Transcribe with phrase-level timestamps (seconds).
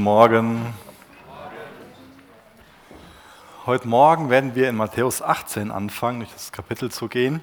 [0.00, 0.72] Morgen.
[3.66, 7.42] Heute Morgen werden wir in Matthäus 18 anfangen, durch das Kapitel zu gehen.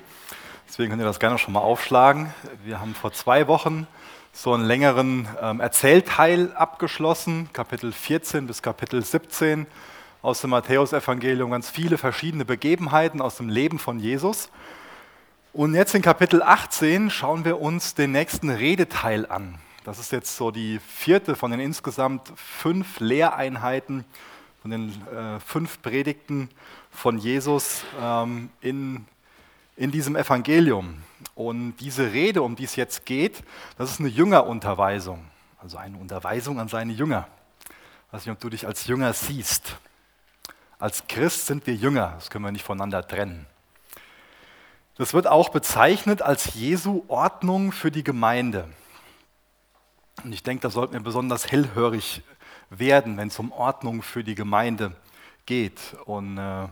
[0.67, 2.33] Deswegen könnt ihr das gerne schon mal aufschlagen.
[2.63, 3.85] Wir haben vor zwei Wochen
[4.33, 9.67] so einen längeren ähm, Erzählteil abgeschlossen, Kapitel 14 bis Kapitel 17
[10.23, 14.49] aus dem Matthäusevangelium, ganz viele verschiedene Begebenheiten aus dem Leben von Jesus.
[15.53, 19.59] Und jetzt in Kapitel 18 schauen wir uns den nächsten Redeteil an.
[19.87, 24.03] Das ist jetzt so die vierte von den insgesamt fünf Lehreinheiten,
[24.61, 26.49] von den äh, fünf Predigten
[26.91, 29.05] von Jesus ähm, in,
[29.77, 31.01] in diesem Evangelium.
[31.35, 33.41] Und diese Rede, um die es jetzt geht,
[33.77, 35.23] das ist eine Jüngerunterweisung,
[35.57, 37.25] also eine Unterweisung an seine Jünger.
[38.07, 39.77] Ich weiß nicht, ob du dich als Jünger siehst.
[40.79, 43.45] Als Christ sind wir Jünger, das können wir nicht voneinander trennen.
[44.97, 48.67] Das wird auch bezeichnet als Jesu Ordnung für die Gemeinde.
[50.23, 52.23] Und ich denke, da sollten wir besonders hellhörig
[52.69, 54.95] werden, wenn es um Ordnung für die Gemeinde
[55.45, 55.95] geht.
[56.05, 56.67] Und äh,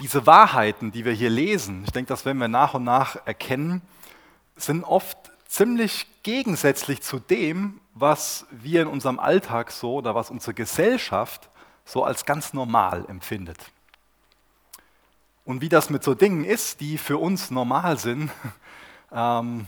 [0.00, 3.82] diese Wahrheiten, die wir hier lesen, ich denke, das werden wir nach und nach erkennen,
[4.56, 10.54] sind oft ziemlich gegensätzlich zu dem, was wir in unserem Alltag so oder was unsere
[10.54, 11.48] Gesellschaft
[11.84, 13.58] so als ganz normal empfindet.
[15.44, 18.30] Und wie das mit so Dingen ist, die für uns normal sind,
[19.12, 19.66] ähm,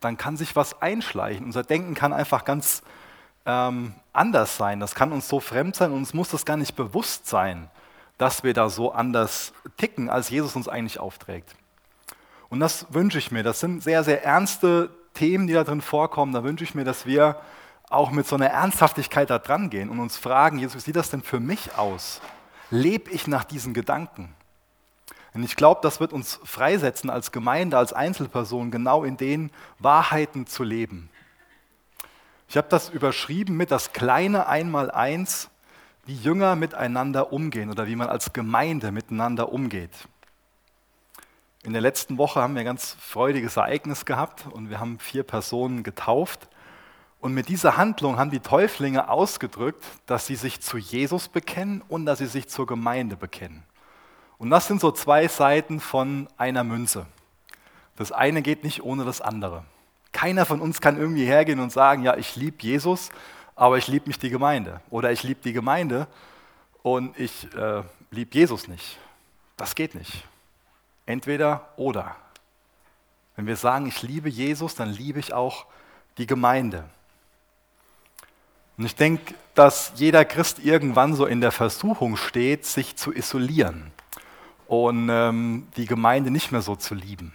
[0.00, 1.44] dann kann sich was einschleichen.
[1.44, 2.82] Unser Denken kann einfach ganz
[3.46, 4.80] ähm, anders sein.
[4.80, 7.70] Das kann uns so fremd sein und uns muss das gar nicht bewusst sein,
[8.18, 11.54] dass wir da so anders ticken, als Jesus uns eigentlich aufträgt.
[12.48, 13.42] Und das wünsche ich mir.
[13.42, 16.32] Das sind sehr, sehr ernste Themen, die da drin vorkommen.
[16.32, 17.40] Da wünsche ich mir, dass wir
[17.88, 21.10] auch mit so einer Ernsthaftigkeit da dran gehen und uns fragen, Jesus, wie sieht das
[21.10, 22.20] denn für mich aus?
[22.70, 24.34] Lebe ich nach diesen Gedanken?
[25.36, 30.46] Und ich glaube, das wird uns freisetzen, als Gemeinde, als Einzelperson, genau in den Wahrheiten
[30.46, 31.10] zu leben.
[32.48, 35.50] Ich habe das überschrieben mit das kleine Einmaleins,
[36.06, 39.90] wie Jünger miteinander umgehen oder wie man als Gemeinde miteinander umgeht.
[41.64, 45.22] In der letzten Woche haben wir ein ganz freudiges Ereignis gehabt und wir haben vier
[45.22, 46.48] Personen getauft.
[47.20, 52.06] Und mit dieser Handlung haben die Täuflinge ausgedrückt, dass sie sich zu Jesus bekennen und
[52.06, 53.64] dass sie sich zur Gemeinde bekennen.
[54.38, 57.06] Und das sind so zwei Seiten von einer Münze.
[57.96, 59.64] Das eine geht nicht ohne das andere.
[60.12, 63.10] Keiner von uns kann irgendwie hergehen und sagen, ja, ich liebe Jesus,
[63.54, 64.80] aber ich liebe mich die Gemeinde.
[64.90, 66.06] Oder ich liebe die Gemeinde
[66.82, 68.98] und ich äh, liebe Jesus nicht.
[69.56, 70.24] Das geht nicht.
[71.06, 72.16] Entweder oder.
[73.36, 75.66] Wenn wir sagen, ich liebe Jesus, dann liebe ich auch
[76.18, 76.84] die Gemeinde.
[78.76, 83.92] Und ich denke, dass jeder Christ irgendwann so in der Versuchung steht, sich zu isolieren
[84.68, 87.32] und ähm, die Gemeinde nicht mehr so zu lieben.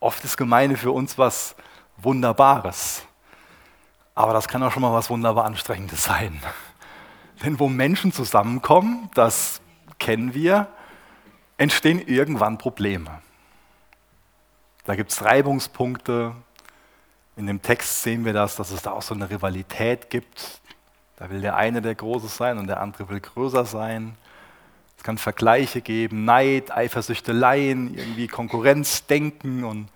[0.00, 1.56] Oft ist Gemeinde für uns was
[1.96, 3.04] Wunderbares,
[4.14, 6.40] aber das kann auch schon mal was wunderbar Anstrengendes sein.
[7.44, 9.60] Denn wo Menschen zusammenkommen, das
[9.98, 10.68] kennen wir,
[11.56, 13.20] entstehen irgendwann Probleme.
[14.84, 16.32] Da gibt es Reibungspunkte.
[17.36, 20.60] In dem Text sehen wir das, dass es da auch so eine Rivalität gibt.
[21.16, 24.16] Da will der eine der Große sein und der andere will größer sein.
[24.98, 29.88] Es kann Vergleiche geben, Neid, Eifersüchteleien, irgendwie Konkurrenzdenken und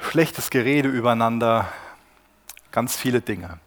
[0.00, 1.70] schlechtes Gerede übereinander,
[2.72, 3.60] ganz viele Dinge.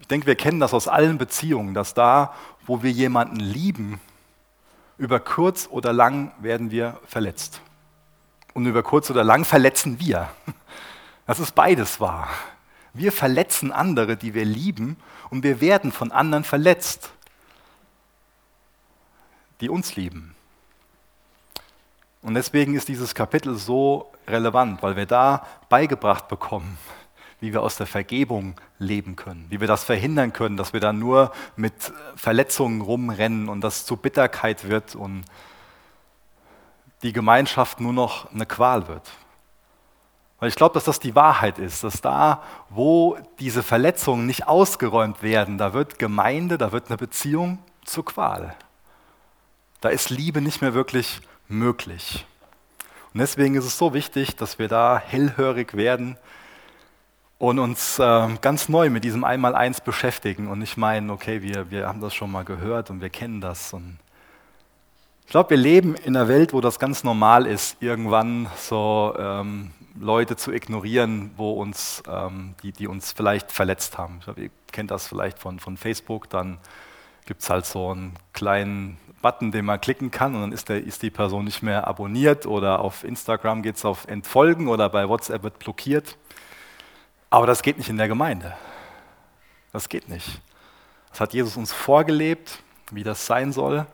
[0.00, 2.32] Ich denke, wir kennen das aus allen Beziehungen, dass da,
[2.64, 4.00] wo wir jemanden lieben,
[4.98, 7.60] über kurz oder lang werden wir verletzt.
[8.54, 10.30] Und über kurz oder lang verletzen wir.
[11.26, 12.28] Das ist beides wahr.
[12.94, 14.96] Wir verletzen andere, die wir lieben,
[15.30, 17.10] und wir werden von anderen verletzt,
[19.62, 20.34] die uns lieben.
[22.20, 26.76] Und deswegen ist dieses Kapitel so relevant, weil wir da beigebracht bekommen,
[27.40, 30.92] wie wir aus der Vergebung leben können, wie wir das verhindern können, dass wir da
[30.92, 31.72] nur mit
[32.14, 35.24] Verletzungen rumrennen und das zu Bitterkeit wird und
[37.02, 39.10] die Gemeinschaft nur noch eine Qual wird.
[40.42, 45.22] Weil ich glaube, dass das die Wahrheit ist, dass da, wo diese Verletzungen nicht ausgeräumt
[45.22, 48.52] werden, da wird Gemeinde, da wird eine Beziehung zur Qual.
[49.80, 52.26] Da ist Liebe nicht mehr wirklich möglich.
[53.14, 56.18] Und deswegen ist es so wichtig, dass wir da hellhörig werden
[57.38, 61.86] und uns äh, ganz neu mit diesem Einmaleins beschäftigen und nicht meinen, okay, wir, wir
[61.86, 63.72] haben das schon mal gehört und wir kennen das.
[63.72, 63.96] Und
[65.24, 69.70] ich glaube, wir leben in einer Welt, wo das ganz normal ist, irgendwann so ähm,
[69.98, 74.16] Leute zu ignorieren, wo uns, ähm, die, die uns vielleicht verletzt haben.
[74.18, 76.58] Ich glaube, ihr kennt das vielleicht von, von Facebook, dann
[77.26, 80.82] gibt es halt so einen kleinen Button, den man klicken kann und dann ist, der,
[80.82, 85.08] ist die Person nicht mehr abonniert oder auf Instagram geht es auf Entfolgen oder bei
[85.08, 86.16] WhatsApp wird blockiert.
[87.30, 88.54] Aber das geht nicht in der Gemeinde.
[89.72, 90.42] Das geht nicht.
[91.10, 93.86] Das hat Jesus uns vorgelebt, wie das sein soll.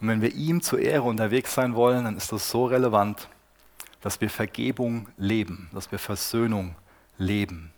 [0.00, 3.28] Und wenn wir ihm zur Ehre unterwegs sein wollen, dann ist das so relevant,
[4.06, 6.76] dass wir Vergebung leben, dass wir Versöhnung
[7.18, 7.72] leben.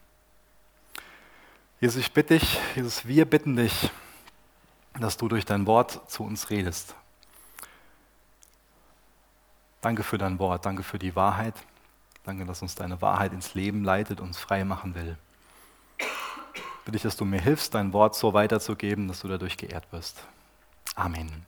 [1.81, 3.91] Jesus, ich bitte dich, Jesus, wir bitten dich,
[5.01, 6.95] dass du durch dein Wort zu uns redest.
[9.81, 11.55] Danke für dein Wort, danke für die Wahrheit.
[12.25, 15.17] Danke, dass uns deine Wahrheit ins Leben leitet, uns frei machen will.
[16.85, 20.23] Bitte ich, dass du mir hilfst, dein Wort so weiterzugeben, dass du dadurch geehrt wirst.
[20.95, 21.47] Amen.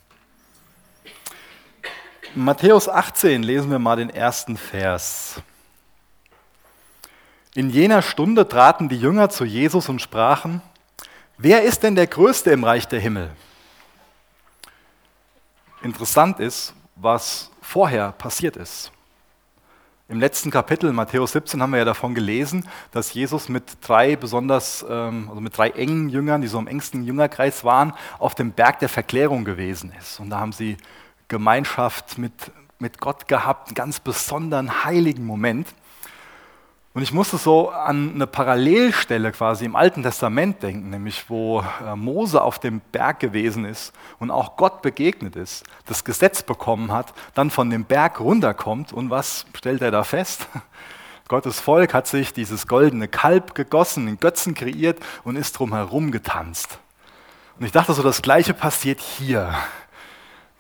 [2.37, 5.43] Matthäus 18 lesen wir mal den ersten Vers.
[7.55, 10.63] In jener Stunde traten die Jünger zu Jesus und sprachen,
[11.39, 13.33] wer ist denn der Größte im Reich der Himmel?
[15.83, 18.93] Interessant ist, was vorher passiert ist.
[20.09, 24.85] Im letzten Kapitel, Matthäus 17, haben wir ja davon gelesen, dass Jesus mit drei besonders,
[24.89, 28.79] ähm, also mit drei engen Jüngern, die so im engsten Jüngerkreis waren, auf dem Berg
[28.79, 30.21] der Verklärung gewesen ist.
[30.21, 30.77] Und da haben sie
[31.31, 35.69] Gemeinschaft mit, mit Gott gehabt, einen ganz besonderen heiligen Moment.
[36.93, 41.95] Und ich musste so an eine Parallelstelle quasi im Alten Testament denken, nämlich wo äh,
[41.95, 47.15] Mose auf dem Berg gewesen ist und auch Gott begegnet ist, das Gesetz bekommen hat,
[47.35, 50.49] dann von dem Berg runterkommt und was stellt er da fest?
[51.29, 56.81] Gottes Volk hat sich dieses goldene Kalb gegossen, den Götzen kreiert und ist drumherum getanzt.
[57.57, 59.55] Und ich dachte so, das Gleiche passiert hier.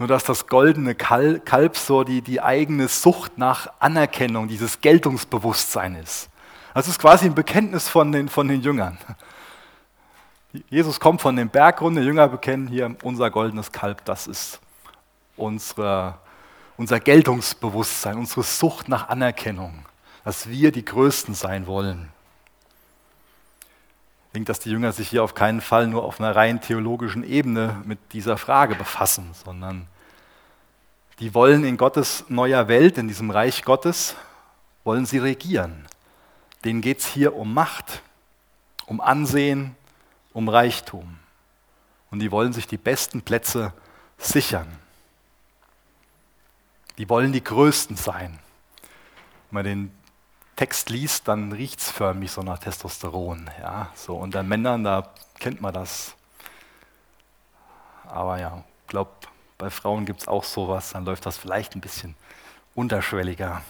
[0.00, 6.31] Nur dass das goldene Kalb so die, die eigene Sucht nach Anerkennung, dieses Geltungsbewusstsein ist.
[6.73, 8.97] Das ist quasi ein Bekenntnis von den, von den Jüngern.
[10.70, 14.58] Jesus kommt von dem Berg runter, die Jünger bekennen hier unser goldenes Kalb, das ist
[15.37, 16.14] unsere,
[16.79, 19.85] unser Geltungsbewusstsein, unsere Sucht nach Anerkennung,
[20.25, 22.08] dass wir die Größten sein wollen.
[24.29, 27.23] Ich denke, dass die Jünger sich hier auf keinen Fall nur auf einer rein theologischen
[27.23, 29.89] Ebene mit dieser Frage befassen, sondern
[31.20, 34.17] die wollen in Gottes neuer Welt, in diesem Reich Gottes,
[34.84, 35.87] wollen sie regieren.
[36.64, 38.02] Denen geht es hier um Macht,
[38.87, 39.76] um Ansehen,
[40.32, 41.19] um Reichtum.
[42.11, 43.72] Und die wollen sich die besten Plätze
[44.19, 44.67] sichern.
[46.99, 48.38] Die wollen die Größten sein.
[49.50, 49.94] Wenn man den
[50.56, 53.49] Text liest, dann riecht es förmlich so nach Testosteron.
[53.61, 53.90] Ja?
[53.94, 56.14] So unter Männern, da kennt man das.
[58.06, 59.11] Aber ja, ich glaube,
[59.61, 62.17] bei Frauen gibt es auch sowas, dann läuft das vielleicht ein bisschen
[62.75, 63.61] unterschwelliger.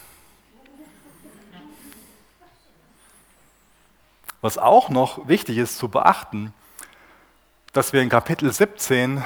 [4.40, 6.54] Was auch noch wichtig ist zu beachten,
[7.72, 9.24] dass wir in Kapitel 17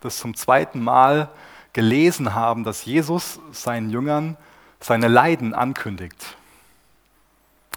[0.00, 1.28] das zum zweiten Mal
[1.74, 4.38] gelesen haben, dass Jesus seinen Jüngern
[4.80, 6.36] seine Leiden ankündigt.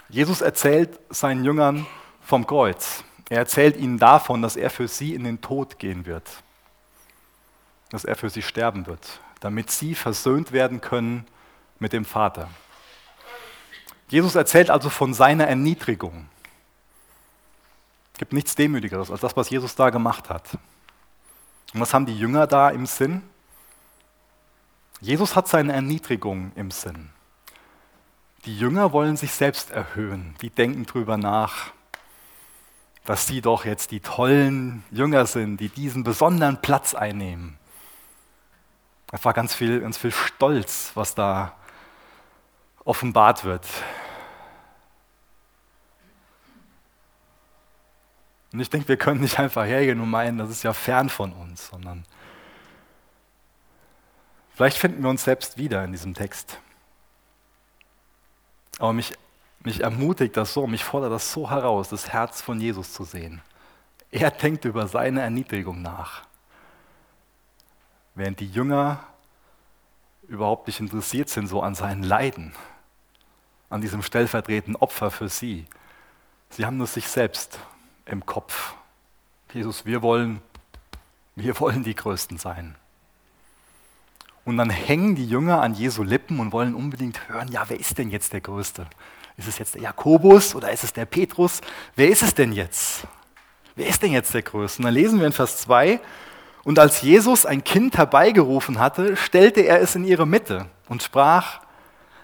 [0.07, 1.85] Jesus erzählt seinen Jüngern
[2.21, 3.03] vom Kreuz.
[3.29, 6.43] Er erzählt ihnen davon, dass er für sie in den Tod gehen wird,
[7.95, 11.25] dass er für sie sterben wird, damit sie versöhnt werden können
[11.79, 12.49] mit dem Vater.
[14.09, 16.27] Jesus erzählt also von seiner Erniedrigung.
[18.11, 20.57] Es gibt nichts Demütigeres als das, was Jesus da gemacht hat.
[21.73, 23.21] Und was haben die Jünger da im Sinn?
[24.99, 27.11] Jesus hat seine Erniedrigung im Sinn.
[28.43, 30.35] Die Jünger wollen sich selbst erhöhen.
[30.41, 31.71] Die denken drüber nach,
[33.05, 37.57] dass sie doch jetzt die tollen Jünger sind, die diesen besonderen Platz einnehmen.
[39.15, 41.55] Es war ganz viel, ganz viel Stolz, was da
[42.83, 43.65] offenbart wird.
[48.51, 51.31] Und ich denke, wir können nicht einfach hergehen und meinen, das ist ja fern von
[51.31, 52.05] uns, sondern
[54.53, 56.59] vielleicht finden wir uns selbst wieder in diesem Text.
[58.79, 59.13] Aber mich,
[59.61, 63.41] mich ermutigt das so, mich fordert das so heraus, das Herz von Jesus zu sehen.
[64.11, 66.24] Er denkt über seine Erniedrigung nach.
[68.15, 69.03] Während die Jünger
[70.27, 72.53] überhaupt nicht interessiert sind so an seinen Leiden,
[73.69, 75.65] an diesem stellvertretenden Opfer für sie.
[76.49, 77.59] Sie haben nur sich selbst
[78.05, 78.73] im Kopf.
[79.53, 80.41] Jesus, wir wollen,
[81.35, 82.75] wir wollen die Größten sein.
[84.45, 87.97] Und dann hängen die Jünger an Jesu Lippen und wollen unbedingt hören, ja, wer ist
[87.97, 88.87] denn jetzt der Größte?
[89.37, 91.61] Ist es jetzt der Jakobus oder ist es der Petrus?
[91.95, 93.07] Wer ist es denn jetzt?
[93.75, 94.79] Wer ist denn jetzt der Größte?
[94.79, 95.99] Und dann lesen wir in Vers 2,
[96.65, 101.61] und als Jesus ein Kind herbeigerufen hatte, stellte er es in ihre Mitte und sprach,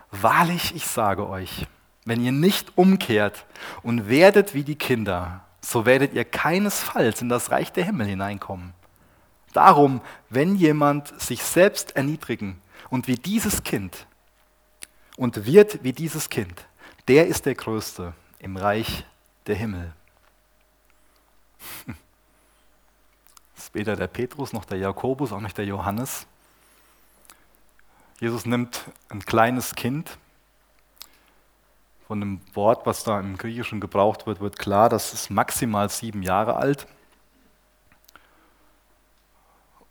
[0.09, 1.67] Wahrlich, ich sage euch,
[2.03, 3.45] wenn ihr nicht umkehrt
[3.81, 8.73] und werdet wie die Kinder, so werdet ihr keinesfalls in das Reich der Himmel hineinkommen.
[9.53, 14.05] Darum, wenn jemand sich selbst erniedrigen und wie dieses Kind
[15.15, 16.65] und wird wie dieses Kind,
[17.07, 19.05] der ist der Größte im Reich
[19.47, 19.93] der Himmel.
[23.73, 26.27] Weder der Petrus noch der Jakobus, auch nicht der Johannes.
[28.19, 30.17] Jesus nimmt ein kleines Kind.
[32.07, 36.23] Von dem Wort, was da im Griechischen gebraucht wird, wird klar, das ist maximal sieben
[36.23, 36.87] Jahre alt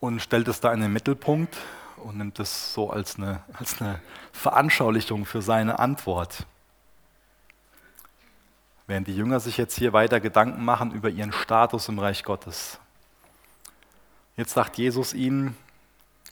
[0.00, 1.56] und stellt es da in den Mittelpunkt
[1.99, 4.00] und nimmt es so als eine, als eine
[4.32, 6.46] Veranschaulichung für seine Antwort.
[8.87, 12.80] Während die Jünger sich jetzt hier weiter Gedanken machen über ihren Status im Reich Gottes.
[14.40, 15.54] Jetzt sagt Jesus ihnen,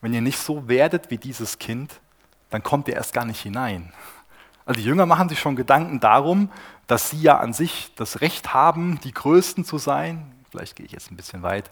[0.00, 2.00] wenn ihr nicht so werdet wie dieses Kind,
[2.48, 3.92] dann kommt ihr erst gar nicht hinein.
[4.64, 6.50] Also die Jünger machen sich schon Gedanken darum,
[6.86, 10.32] dass sie ja an sich das Recht haben, die Größten zu sein.
[10.50, 11.70] Vielleicht gehe ich jetzt ein bisschen weit.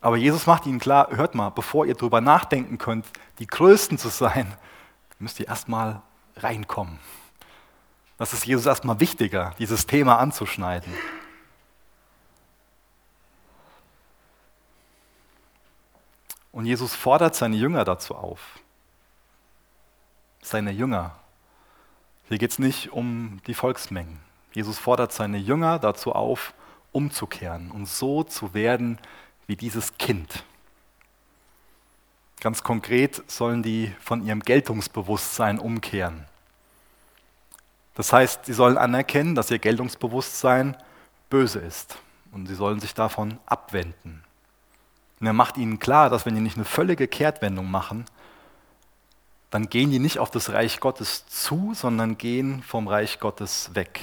[0.00, 3.04] Aber Jesus macht ihnen klar, hört mal, bevor ihr darüber nachdenken könnt,
[3.40, 4.54] die Größten zu sein,
[5.18, 6.00] müsst ihr erstmal
[6.38, 6.98] reinkommen.
[8.16, 10.94] Das ist Jesus erstmal wichtiger, dieses Thema anzuschneiden.
[16.52, 18.60] Und Jesus fordert seine Jünger dazu auf.
[20.42, 21.16] Seine Jünger.
[22.28, 24.20] Hier geht es nicht um die Volksmengen.
[24.52, 26.52] Jesus fordert seine Jünger dazu auf,
[26.92, 28.98] umzukehren und so zu werden
[29.46, 30.44] wie dieses Kind.
[32.40, 36.26] Ganz konkret sollen die von ihrem Geltungsbewusstsein umkehren.
[37.94, 40.76] Das heißt, sie sollen anerkennen, dass ihr Geltungsbewusstsein
[41.30, 41.96] böse ist
[42.32, 44.24] und sie sollen sich davon abwenden.
[45.22, 48.06] Und er macht ihnen klar, dass wenn die nicht eine völlige Kehrtwendung machen,
[49.50, 54.00] dann gehen die nicht auf das Reich Gottes zu, sondern gehen vom Reich Gottes weg.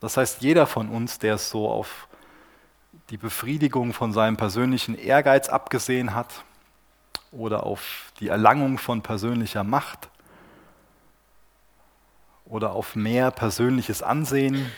[0.00, 2.08] Das heißt, jeder von uns, der es so auf
[3.10, 6.42] die Befriedigung von seinem persönlichen Ehrgeiz abgesehen hat
[7.30, 10.08] oder auf die Erlangung von persönlicher Macht
[12.44, 14.72] oder auf mehr persönliches Ansehen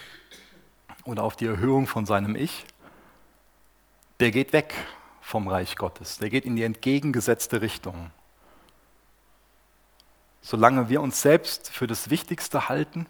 [1.05, 2.65] oder auf die Erhöhung von seinem Ich,
[4.21, 4.75] der geht weg
[5.21, 8.11] vom Reich Gottes, der geht in die entgegengesetzte Richtung.
[10.43, 13.07] Solange wir uns selbst für das Wichtigste halten,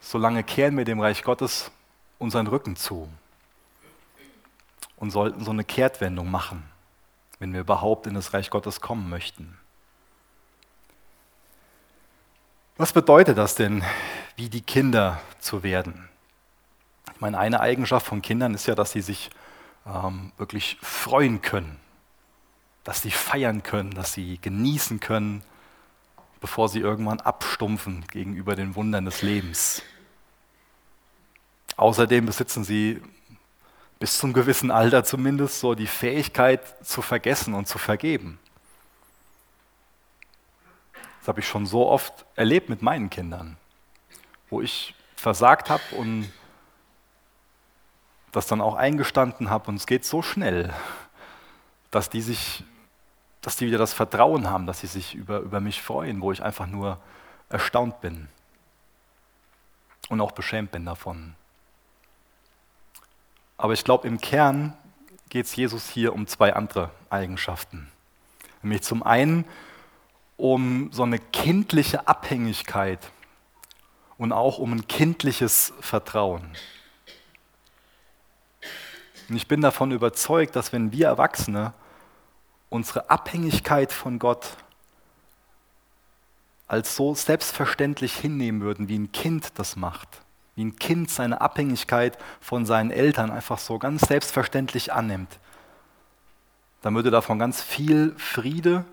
[0.00, 1.70] solange kehren wir dem Reich Gottes
[2.18, 3.08] unseren Rücken zu
[4.96, 6.64] und sollten so eine Kehrtwendung machen,
[7.38, 9.58] wenn wir überhaupt in das Reich Gottes kommen möchten.
[12.76, 13.82] Was bedeutet das denn,
[14.36, 16.08] wie die Kinder zu werden?
[17.20, 19.30] Meine, eine Eigenschaft von Kindern ist ja, dass sie sich
[19.86, 21.78] ähm, wirklich freuen können,
[22.84, 25.42] dass sie feiern können, dass sie genießen können,
[26.40, 29.82] bevor sie irgendwann abstumpfen gegenüber den Wundern des Lebens.
[31.76, 33.02] Außerdem besitzen sie
[33.98, 38.38] bis zum gewissen Alter zumindest so die Fähigkeit zu vergessen und zu vergeben.
[41.20, 43.56] Das habe ich schon so oft erlebt mit meinen Kindern,
[44.50, 46.32] wo ich versagt habe und
[48.38, 50.72] das dann auch eingestanden habe und es geht so schnell,
[51.90, 52.64] dass die sich
[53.40, 56.42] dass die wieder das Vertrauen haben, dass sie sich über, über mich freuen, wo ich
[56.42, 56.98] einfach nur
[57.48, 58.28] erstaunt bin
[60.08, 61.34] und auch beschämt bin davon.
[63.56, 64.76] Aber ich glaube, im Kern
[65.30, 67.90] geht es Jesus hier um zwei andere Eigenschaften.
[68.62, 69.44] Nämlich zum einen
[70.36, 73.10] um so eine kindliche Abhängigkeit
[74.16, 76.56] und auch um ein kindliches Vertrauen.
[79.28, 81.72] Und ich bin davon überzeugt, dass wenn wir Erwachsene
[82.70, 84.56] unsere Abhängigkeit von Gott
[86.66, 90.08] als so selbstverständlich hinnehmen würden, wie ein Kind das macht,
[90.54, 95.38] wie ein Kind seine Abhängigkeit von seinen Eltern einfach so ganz selbstverständlich annimmt,
[96.82, 98.84] dann würde davon ganz viel Friede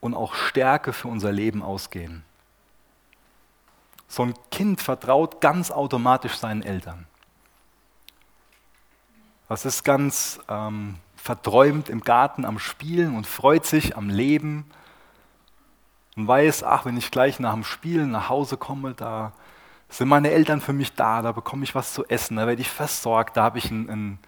[0.00, 2.24] und auch Stärke für unser Leben ausgehen.
[4.06, 7.07] So ein Kind vertraut ganz automatisch seinen Eltern.
[9.48, 14.66] Das ist ganz ähm, verträumt im Garten am Spielen und freut sich am Leben
[16.16, 19.32] und weiß, ach, wenn ich gleich nach dem Spielen nach Hause komme, da
[19.88, 22.68] sind meine Eltern für mich da, da bekomme ich was zu essen, da werde ich
[22.68, 24.18] versorgt, da habe ich ein, ein,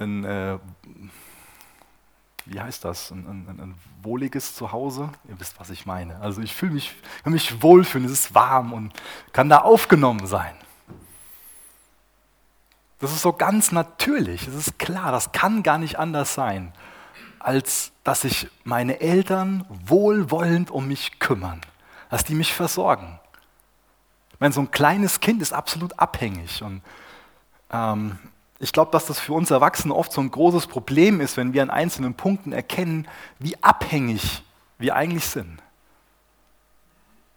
[0.00, 0.58] ein äh,
[2.46, 5.10] wie heißt das, ein, ein, ein, wohliges Zuhause.
[5.28, 6.20] Ihr wisst, was ich meine.
[6.20, 8.92] Also ich fühle mich, fühl mich wohlfühlen, es ist warm und
[9.32, 10.54] kann da aufgenommen sein.
[13.02, 16.72] Das ist so ganz natürlich, es ist klar, das kann gar nicht anders sein,
[17.40, 21.60] als dass sich meine Eltern wohlwollend um mich kümmern,
[22.10, 23.18] dass die mich versorgen.
[24.32, 26.62] Ich meine, so ein kleines Kind ist absolut abhängig.
[26.62, 26.80] Und
[27.72, 28.20] ähm,
[28.60, 31.62] ich glaube, dass das für uns Erwachsene oft so ein großes Problem ist, wenn wir
[31.62, 33.08] an einzelnen Punkten erkennen,
[33.40, 34.44] wie abhängig
[34.78, 35.58] wir eigentlich sind.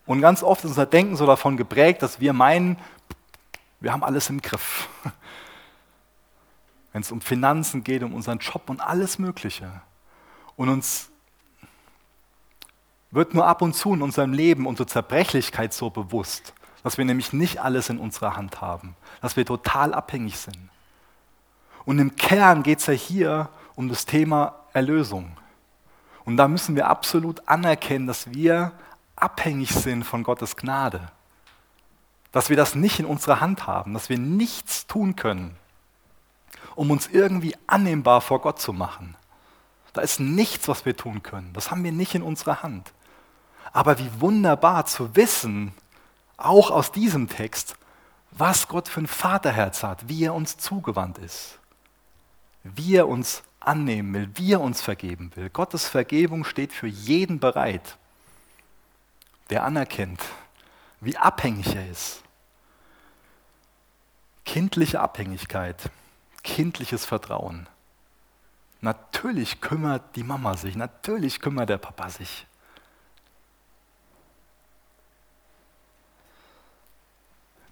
[0.06, 2.78] Und ganz oft ist unser Denken so davon geprägt, dass wir meinen,
[3.80, 4.88] wir haben alles im Griff.
[6.96, 9.82] Wenn es um Finanzen geht, um unseren Job und alles Mögliche.
[10.56, 11.10] Und uns
[13.12, 17.34] wird nur ab und zu in unserem Leben unsere Zerbrechlichkeit so bewusst, dass wir nämlich
[17.34, 20.70] nicht alles in unserer Hand haben, dass wir total abhängig sind.
[21.84, 25.36] Und im Kern geht es ja hier um das Thema Erlösung.
[26.24, 28.72] Und da müssen wir absolut anerkennen, dass wir
[29.18, 31.12] abhängig sind von Gottes Gnade.
[32.32, 35.58] Dass wir das nicht in unserer Hand haben, dass wir nichts tun können,
[36.76, 39.16] um uns irgendwie annehmbar vor Gott zu machen.
[39.94, 41.54] Da ist nichts, was wir tun können.
[41.54, 42.92] Das haben wir nicht in unserer Hand.
[43.72, 45.74] Aber wie wunderbar zu wissen,
[46.38, 47.76] auch aus diesem Text,
[48.32, 51.60] was Gott für ein Vaterherz hat, wie er uns zugewandt ist,
[52.64, 55.50] wie er uns annehmen will, wie er uns vergeben will.
[55.50, 57.98] Gottes Vergebung steht für jeden bereit,
[59.50, 60.22] der anerkennt,
[61.00, 62.22] wie abhängig er ist.
[64.44, 65.90] Kindliche Abhängigkeit,
[66.46, 67.68] kindliches Vertrauen.
[68.80, 72.46] Natürlich kümmert die Mama sich, natürlich kümmert der Papa sich.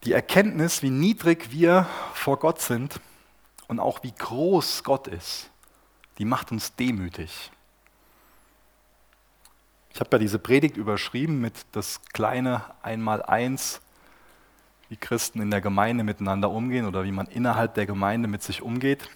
[0.04, 3.00] Die Erkenntnis, wie niedrig wir vor Gott sind
[3.68, 5.50] und auch wie groß Gott ist,
[6.18, 7.52] die macht uns demütig.
[9.94, 13.82] Ich habe ja diese Predigt überschrieben mit das kleine Einmaleins,
[14.90, 18.62] wie Christen in der Gemeinde miteinander umgehen oder wie man innerhalb der Gemeinde mit sich
[18.62, 19.10] umgeht.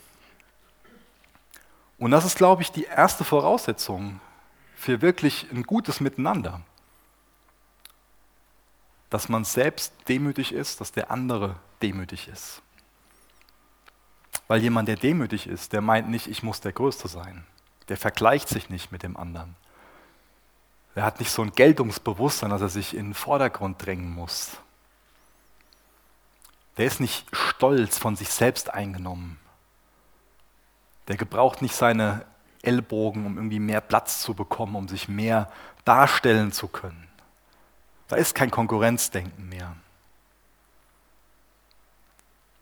[1.97, 4.19] Und das ist, glaube ich, die erste Voraussetzung
[4.75, 6.62] für wirklich ein gutes Miteinander.
[9.09, 12.62] Dass man selbst demütig ist, dass der andere demütig ist.
[14.47, 17.45] Weil jemand, der demütig ist, der meint nicht, ich muss der Größte sein.
[17.89, 19.55] Der vergleicht sich nicht mit dem anderen.
[20.95, 24.57] Der hat nicht so ein Geltungsbewusstsein, dass er sich in den Vordergrund drängen muss.
[26.77, 29.39] Der ist nicht stolz von sich selbst eingenommen.
[31.08, 32.25] Der gebraucht nicht seine
[32.62, 35.49] Ellbogen, um irgendwie mehr Platz zu bekommen, um sich mehr
[35.86, 37.08] darstellen zu können.
[38.08, 39.75] Da ist kein Konkurrenzdenken mehr.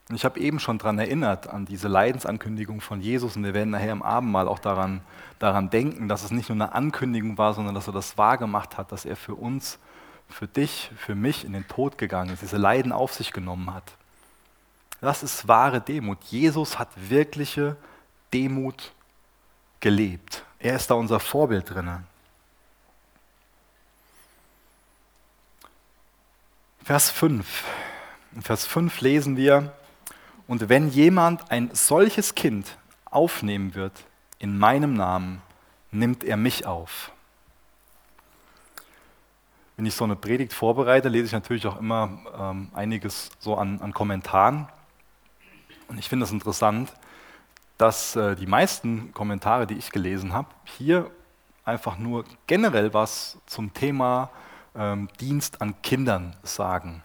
[0.08, 3.36] Und ich habe eben schon daran erinnert, an diese Leidensankündigung von Jesus.
[3.36, 5.00] Und wir werden nachher im Abendmahl auch daran,
[5.40, 8.92] daran denken, dass es nicht nur eine Ankündigung war, sondern dass er das wahrgemacht hat,
[8.92, 9.80] dass er für uns,
[10.28, 13.92] für dich, für mich in den Tod gegangen ist, diese Leiden auf sich genommen hat.
[15.00, 16.22] Das ist wahre Demut.
[16.24, 17.76] Jesus hat wirkliche
[18.32, 18.92] Demut
[19.80, 20.44] gelebt.
[20.58, 22.04] Er ist da unser Vorbild drin.
[26.82, 27.64] Vers 5.
[28.34, 29.72] In Vers 5 lesen wir,
[30.46, 34.04] und wenn jemand ein solches Kind aufnehmen wird
[34.38, 35.42] in meinem Namen,
[35.90, 37.10] nimmt er mich auf.
[39.76, 43.80] Wenn ich so eine Predigt vorbereite, lese ich natürlich auch immer ähm, einiges so an,
[43.80, 44.68] an, Kommentaren.
[45.88, 46.92] Und ich finde es das interessant,
[47.78, 51.10] dass äh, die meisten Kommentare, die ich gelesen habe, hier
[51.64, 54.30] einfach nur generell was zum Thema
[54.74, 57.02] ähm, Dienst an Kindern sagen.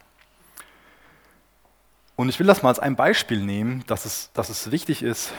[2.15, 5.34] Und ich will das mal als ein Beispiel nehmen, dass es, dass es wichtig ist,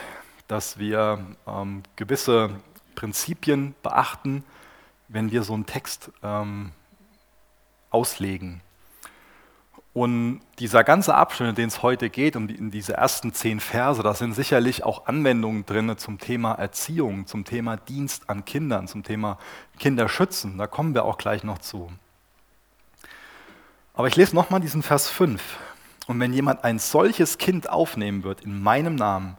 [0.47, 2.49] dass wir ähm, gewisse
[2.95, 4.43] Prinzipien beachten,
[5.07, 6.71] wenn wir so einen Text ähm,
[7.89, 8.61] auslegen.
[9.93, 13.59] Und dieser ganze Abschnitt, in den es heute geht, um die, in diese ersten zehn
[13.59, 18.87] Verse, da sind sicherlich auch Anwendungen drin zum Thema Erziehung, zum Thema Dienst an Kindern,
[18.87, 19.37] zum Thema
[19.77, 20.57] Kinderschützen.
[20.57, 21.91] Da kommen wir auch gleich noch zu.
[23.93, 25.41] Aber ich lese nochmal diesen Vers 5.
[26.07, 29.37] Und wenn jemand ein solches Kind aufnehmen wird in meinem Namen,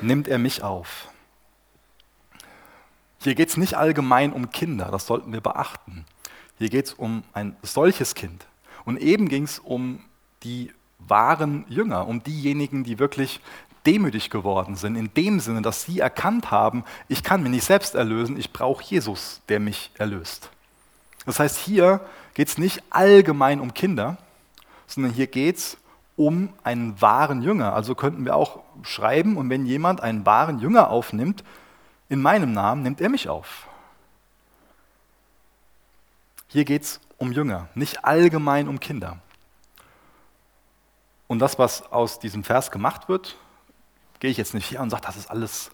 [0.00, 1.08] nimmt er mich auf.
[3.20, 6.04] Hier geht es nicht allgemein um Kinder, das sollten wir beachten.
[6.58, 8.46] Hier geht es um ein solches Kind.
[8.86, 10.00] Und eben ging es um
[10.42, 13.40] die wahren Jünger, um diejenigen, die wirklich
[13.84, 17.94] demütig geworden sind, in dem Sinne, dass sie erkannt haben, ich kann mich nicht selbst
[17.94, 20.50] erlösen, ich brauche Jesus, der mich erlöst.
[21.24, 22.00] Das heißt, hier
[22.34, 24.16] geht es nicht allgemein um Kinder,
[24.86, 25.76] sondern hier geht es
[26.16, 27.74] um einen wahren Jünger.
[27.74, 31.44] Also könnten wir auch schreiben, und wenn jemand einen wahren Jünger aufnimmt,
[32.08, 33.66] in meinem Namen nimmt er mich auf.
[36.48, 39.18] Hier geht es um Jünger, nicht allgemein um Kinder.
[41.26, 43.36] Und das, was aus diesem Vers gemacht wird,
[44.20, 45.70] gehe ich jetzt nicht hier und sage, das ist alles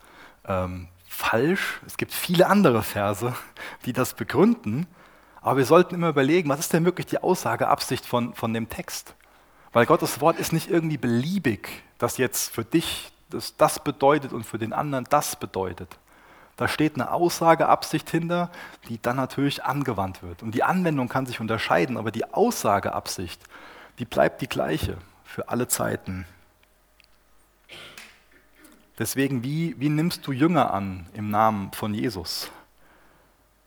[0.46, 1.81] ähm, falsch.
[1.87, 3.35] Es gibt viele andere Verse,
[3.85, 4.87] die das begründen.
[5.40, 9.14] Aber wir sollten immer überlegen, was ist denn wirklich die Aussageabsicht von, von dem Text?
[9.72, 14.44] Weil Gottes Wort ist nicht irgendwie beliebig, dass jetzt für dich das, das bedeutet und
[14.44, 15.98] für den anderen das bedeutet.
[16.57, 18.51] Da steht eine Aussageabsicht hinter,
[18.88, 20.43] die dann natürlich angewandt wird.
[20.43, 23.43] Und die Anwendung kann sich unterscheiden, aber die Aussageabsicht,
[23.99, 26.27] die bleibt die gleiche für alle Zeiten.
[28.99, 32.51] Deswegen, wie, wie nimmst du Jünger an im Namen von Jesus?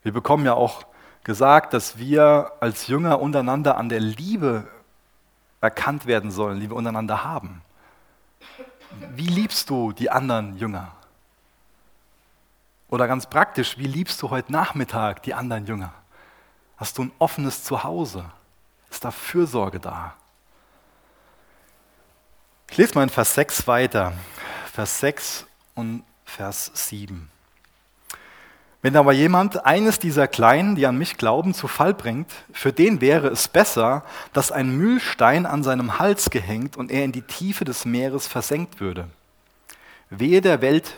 [0.03, 0.85] Wir bekommen ja auch
[1.23, 4.67] gesagt, dass wir als Jünger untereinander an der Liebe
[5.61, 7.63] erkannt werden sollen, die wir untereinander haben.
[9.15, 10.91] Wie liebst du die anderen Jünger?
[12.95, 15.91] Oder ganz praktisch, wie liebst du heute Nachmittag die anderen Jünger?
[16.77, 18.23] Hast du ein offenes Zuhause?
[18.89, 20.13] Ist da Fürsorge da?
[22.71, 24.13] Ich lese mal in Vers 6 weiter.
[24.71, 27.29] Vers 6 und Vers 7.
[28.81, 33.01] Wenn aber jemand eines dieser Kleinen, die an mich glauben, zu Fall bringt, für den
[33.01, 37.65] wäre es besser, dass ein Mühlstein an seinem Hals gehängt und er in die Tiefe
[37.65, 39.09] des Meeres versenkt würde.
[40.09, 40.93] Wehe der Welt,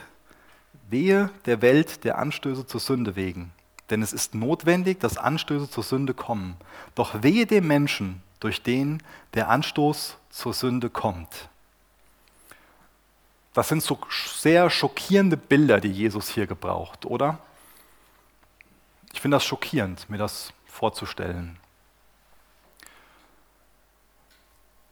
[0.90, 3.52] wehe der Welt der Anstöße zur Sünde wegen.
[3.90, 6.58] Denn es ist notwendig, dass Anstöße zur Sünde kommen.
[6.96, 9.02] Doch wehe dem Menschen, durch den
[9.34, 11.50] der Anstoß zur Sünde kommt.
[13.54, 14.00] Das sind so
[14.36, 17.40] sehr schockierende Bilder, die Jesus hier gebraucht, oder?
[19.14, 21.58] Ich finde das schockierend, mir das vorzustellen.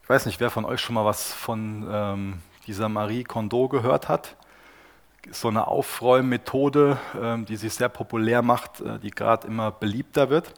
[0.02, 4.10] Ich weiß nicht, wer von euch schon mal was von ähm, dieser Marie Kondo gehört
[4.10, 4.36] hat.
[5.32, 10.54] So eine Aufräummethode, ähm, die sich sehr populär macht, äh, die gerade immer beliebter wird.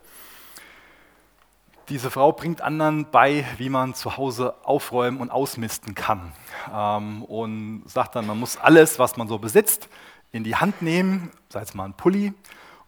[1.89, 6.33] Diese Frau bringt anderen bei, wie man zu Hause aufräumen und ausmisten kann.
[6.73, 9.87] Ähm, und sagt dann, man muss alles, was man so besitzt,
[10.31, 12.33] in die Hand nehmen, sei es mal ein Pulli,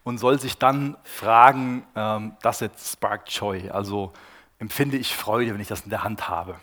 [0.03, 4.11] und soll sich dann fragen, ähm, das jetzt sparkt Joy, also
[4.57, 6.55] empfinde ich Freude, wenn ich das in der Hand habe.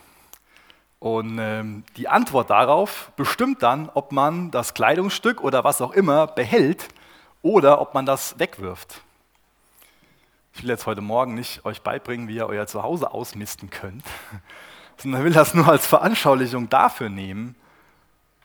[0.99, 6.27] Und ähm, die Antwort darauf bestimmt dann, ob man das Kleidungsstück oder was auch immer
[6.27, 6.89] behält
[7.43, 9.03] oder ob man das wegwirft.
[10.55, 14.05] Ich will jetzt heute Morgen nicht euch beibringen, wie ihr euer Zuhause ausmisten könnt,
[14.97, 17.57] sondern will das nur als Veranschaulichung dafür nehmen,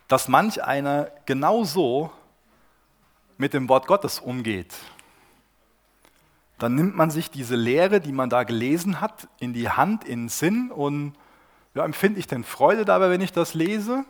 [0.10, 2.12] dass manch einer genauso
[3.38, 4.76] mit dem Wort Gottes umgeht.
[6.60, 10.24] Dann nimmt man sich diese Lehre, die man da gelesen hat, in die Hand, in
[10.24, 11.14] den Sinn und
[11.74, 14.06] ja, empfinde ich denn Freude dabei, wenn ich das lese?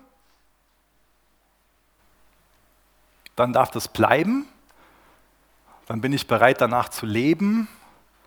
[3.36, 4.48] Dann darf das bleiben.
[5.88, 7.68] Dann bin ich bereit, danach zu leben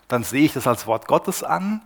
[0.08, 1.80] dann sehe ich das als Wort Gottes an.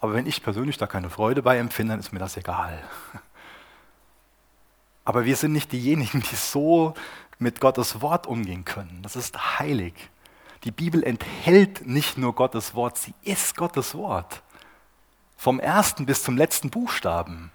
[0.00, 2.82] Aber wenn ich persönlich da keine Freude bei empfinde, dann ist mir das egal.
[5.04, 6.94] Aber wir sind nicht diejenigen, die so
[7.38, 9.00] mit Gottes Wort umgehen können.
[9.02, 9.94] Das ist heilig.
[10.64, 14.42] Die Bibel enthält nicht nur Gottes Wort, sie ist Gottes Wort.
[15.36, 17.50] Vom ersten bis zum letzten Buchstaben.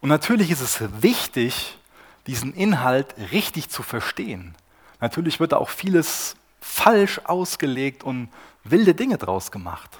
[0.00, 1.78] Und natürlich ist es wichtig,
[2.26, 4.54] diesen Inhalt richtig zu verstehen.
[5.00, 8.28] Natürlich wird da auch vieles falsch ausgelegt und
[8.64, 9.90] wilde Dinge draus gemacht.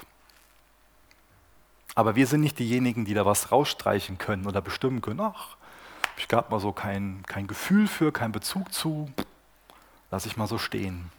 [1.95, 5.57] Aber wir sind nicht diejenigen, die da was rausstreichen können oder bestimmen können, ach,
[6.17, 9.11] ich gab mal so kein, kein Gefühl für, keinen Bezug zu,
[10.09, 11.11] lass ich mal so stehen.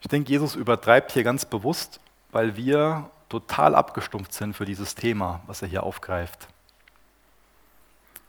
[0.00, 5.40] Ich denke, Jesus übertreibt hier ganz bewusst, weil wir total abgestumpft sind für dieses Thema,
[5.46, 6.48] was er hier aufgreift.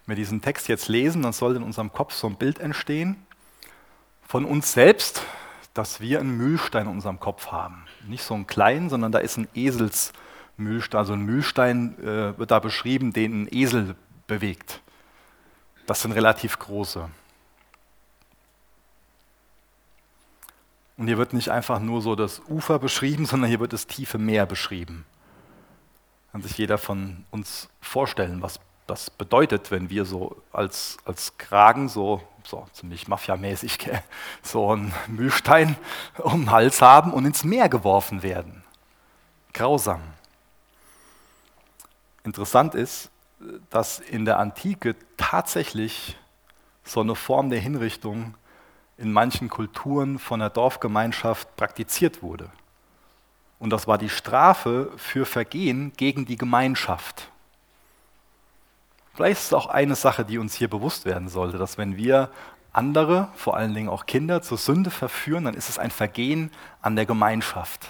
[0.05, 3.15] Wenn wir diesen Text jetzt lesen, dann soll in unserem Kopf so ein Bild entstehen
[4.29, 5.23] von uns selbst,
[5.73, 7.85] dass wir einen Mühlstein in unserem Kopf haben.
[8.07, 10.99] Nicht so einen kleinen, sondern da ist ein Eselsmühlstein.
[10.99, 13.95] Also ein Mühlstein äh, wird da beschrieben, den ein Esel
[14.27, 14.81] bewegt.
[15.87, 17.09] Das sind relativ große.
[20.99, 24.17] Und hier wird nicht einfach nur so das Ufer beschrieben, sondern hier wird das tiefe
[24.17, 25.05] Meer beschrieben.
[26.33, 31.87] Kann sich jeder von uns vorstellen, was das bedeutet, wenn wir so als, als Kragen
[31.87, 33.89] so, so ziemlich mafiamäßig
[34.43, 35.77] so einen Mühlstein
[36.17, 38.65] um den Hals haben und ins Meer geworfen werden.
[39.53, 40.01] Grausam.
[42.25, 43.09] Interessant ist,
[43.69, 46.17] dass in der Antike tatsächlich
[46.83, 48.35] so eine Form der Hinrichtung
[48.99, 52.49] in manchen Kulturen von der Dorfgemeinschaft praktiziert wurde.
[53.57, 57.29] Und das war die Strafe für Vergehen gegen die Gemeinschaft.
[59.13, 62.29] Vielleicht ist es auch eine Sache, die uns hier bewusst werden sollte, dass wenn wir
[62.71, 66.95] andere, vor allen Dingen auch Kinder, zur Sünde verführen, dann ist es ein Vergehen an
[66.95, 67.89] der Gemeinschaft.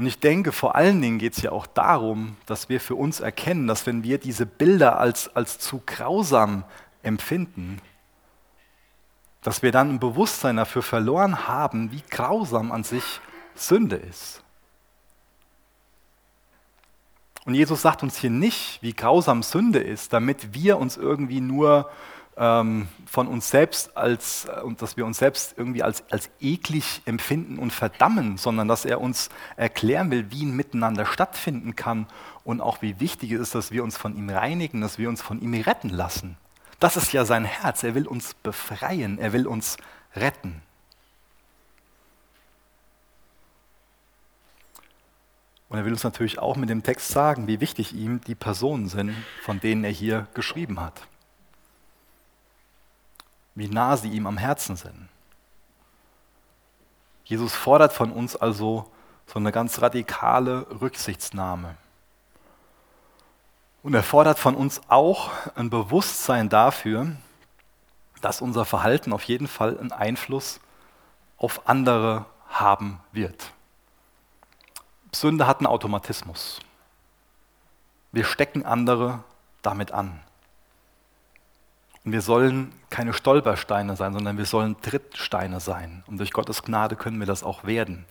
[0.00, 3.20] Und ich denke, vor allen Dingen geht es ja auch darum, dass wir für uns
[3.20, 6.64] erkennen, dass wenn wir diese Bilder als, als zu grausam
[7.02, 7.82] empfinden,
[9.42, 13.20] dass wir dann ein Bewusstsein dafür verloren haben, wie grausam an sich
[13.54, 14.42] Sünde ist.
[17.44, 21.90] Und Jesus sagt uns hier nicht, wie grausam Sünde ist, damit wir uns irgendwie nur
[22.40, 27.02] ähm, von uns selbst als, äh, und dass wir uns selbst irgendwie als, als eklig
[27.04, 32.06] empfinden und verdammen, sondern dass er uns erklären will, wie ein Miteinander stattfinden kann
[32.42, 35.20] und auch wie wichtig es ist, dass wir uns von ihm reinigen, dass wir uns
[35.20, 36.38] von ihm retten lassen.
[36.80, 37.82] Das ist ja sein Herz.
[37.82, 39.76] Er will uns befreien, er will uns
[40.16, 40.62] retten.
[45.68, 48.88] Und er will uns natürlich auch mit dem Text sagen, wie wichtig ihm die Personen
[48.88, 51.06] sind, von denen er hier geschrieben hat.
[53.60, 55.10] Wie nah sie ihm am Herzen sind.
[57.24, 58.90] Jesus fordert von uns also
[59.26, 61.76] so eine ganz radikale Rücksichtsnahme.
[63.82, 67.12] Und er fordert von uns auch ein Bewusstsein dafür,
[68.22, 70.60] dass unser Verhalten auf jeden Fall einen Einfluss
[71.36, 73.52] auf andere haben wird.
[75.14, 76.60] Sünde hat einen Automatismus.
[78.10, 79.22] Wir stecken andere
[79.60, 80.22] damit an.
[82.04, 86.02] Und wir sollen keine Stolpersteine sein, sondern wir sollen Trittsteine sein.
[86.06, 88.06] Und durch Gottes Gnade können wir das auch werden.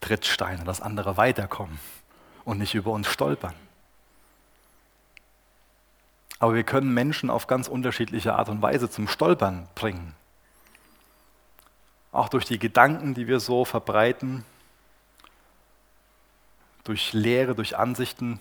[0.00, 1.78] Trittsteine, dass andere weiterkommen
[2.44, 3.54] und nicht über uns stolpern.
[6.38, 10.14] Aber wir können Menschen auf ganz unterschiedliche Art und Weise zum Stolpern bringen.
[12.12, 14.44] Auch durch die Gedanken, die wir so verbreiten,
[16.84, 18.38] durch Lehre, durch Ansichten.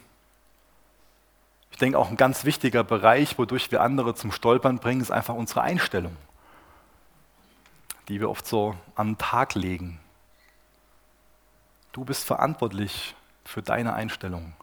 [1.76, 5.36] Ich denke auch ein ganz wichtiger Bereich, wodurch wir andere zum Stolpern bringen, ist einfach
[5.36, 6.16] unsere Einstellung,
[8.08, 10.00] die wir oft so an den Tag legen.
[11.92, 14.54] Du bist verantwortlich für deine Einstellung,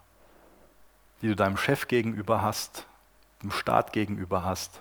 [1.21, 2.87] die du deinem Chef gegenüber hast,
[3.43, 4.81] dem Staat gegenüber hast,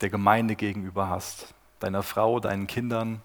[0.00, 3.22] der Gemeinde gegenüber hast, deiner Frau, deinen Kindern.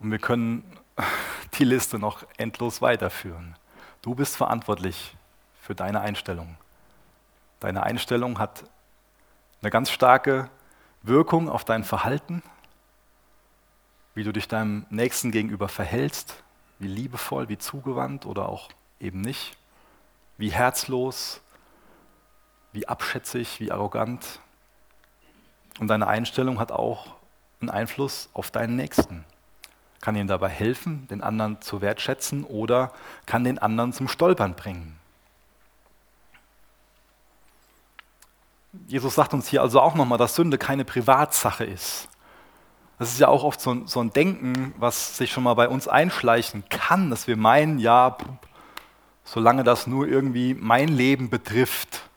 [0.00, 0.64] Und wir können
[1.60, 3.54] die Liste noch endlos weiterführen.
[4.02, 5.15] Du bist verantwortlich
[5.66, 6.56] für deine Einstellung.
[7.60, 8.64] Deine Einstellung hat
[9.60, 10.48] eine ganz starke
[11.02, 12.42] Wirkung auf dein Verhalten,
[14.14, 16.42] wie du dich deinem Nächsten gegenüber verhältst,
[16.78, 19.56] wie liebevoll, wie zugewandt oder auch eben nicht,
[20.38, 21.40] wie herzlos,
[22.72, 24.40] wie abschätzig, wie arrogant.
[25.80, 27.14] Und deine Einstellung hat auch
[27.60, 29.24] einen Einfluss auf deinen Nächsten
[30.06, 32.92] kann ihm dabei helfen, den anderen zu wertschätzen oder
[33.26, 35.00] kann den anderen zum Stolpern bringen.
[38.86, 42.08] Jesus sagt uns hier also auch nochmal, dass Sünde keine Privatsache ist.
[42.98, 45.68] Das ist ja auch oft so ein, so ein, Denken, was sich schon mal bei
[45.68, 48.16] uns einschleichen kann, dass wir meinen, ja,
[49.24, 52.08] solange das nur irgendwie mein Leben betrifft,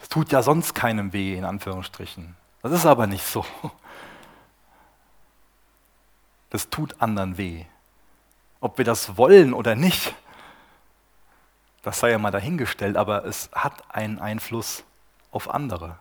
[0.00, 2.36] es tut ja sonst keinem weh, in Anführungsstrichen.
[2.62, 3.44] Das ist aber nicht so.
[6.50, 7.64] Das tut anderen weh.
[8.60, 10.14] Ob wir das wollen oder nicht,
[11.82, 14.84] das sei ja mal dahingestellt, aber es hat einen Einfluss
[15.30, 15.96] auf andere.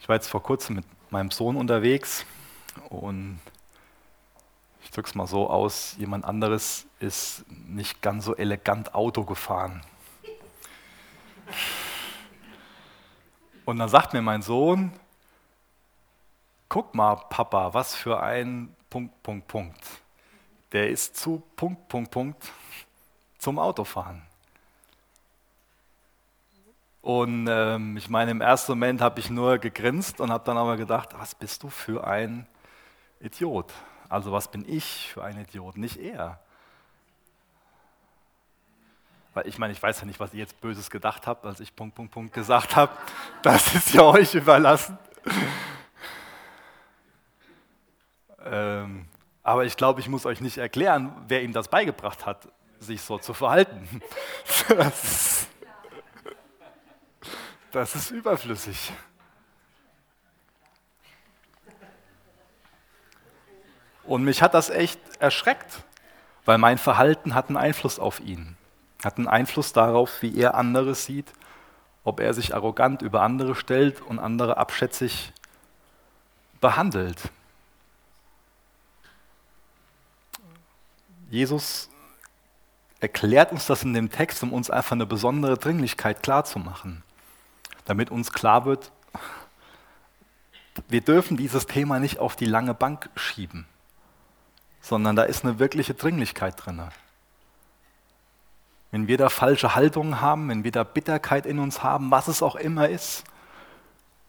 [0.00, 2.24] Ich war jetzt vor kurzem mit meinem Sohn unterwegs
[2.88, 3.40] und
[4.82, 9.82] ich drücke es mal so aus, jemand anderes ist nicht ganz so elegant Auto gefahren.
[13.64, 14.92] Und dann sagt mir mein Sohn,
[16.68, 19.84] guck mal, Papa, was für ein Punkt, Punkt, Punkt.
[20.72, 22.52] Der ist zu Punkt, Punkt, Punkt
[23.38, 24.29] zum Autofahren.
[27.02, 30.76] Und ähm, ich meine, im ersten Moment habe ich nur gegrinst und habe dann aber
[30.76, 32.46] gedacht, was bist du für ein
[33.20, 33.72] Idiot?
[34.08, 36.40] Also was bin ich für ein Idiot, nicht er.
[39.32, 41.74] Weil ich meine, ich weiß ja nicht, was ihr jetzt Böses gedacht habt, als ich
[41.74, 42.92] Punkt, Punkt, Punkt gesagt habe.
[43.42, 44.98] Das ist ja euch überlassen.
[48.44, 49.06] Ähm,
[49.42, 52.48] aber ich glaube, ich muss euch nicht erklären, wer ihm das beigebracht hat,
[52.80, 54.02] sich so zu verhalten.
[54.68, 55.49] Das ist,
[57.72, 58.92] das ist überflüssig.
[64.04, 65.84] Und mich hat das echt erschreckt,
[66.44, 68.56] weil mein Verhalten hat einen Einfluss auf ihn,
[69.04, 71.32] hat einen Einfluss darauf, wie er andere sieht,
[72.02, 75.32] ob er sich arrogant über andere stellt und andere abschätzig
[76.60, 77.30] behandelt.
[81.30, 81.88] Jesus
[82.98, 87.04] erklärt uns das in dem Text, um uns einfach eine besondere Dringlichkeit klarzumachen,
[87.90, 88.92] damit uns klar wird,
[90.88, 93.66] wir dürfen dieses Thema nicht auf die lange Bank schieben,
[94.80, 96.80] sondern da ist eine wirkliche Dringlichkeit drin.
[98.92, 102.44] Wenn wir da falsche Haltungen haben, wenn wir da Bitterkeit in uns haben, was es
[102.44, 103.24] auch immer ist,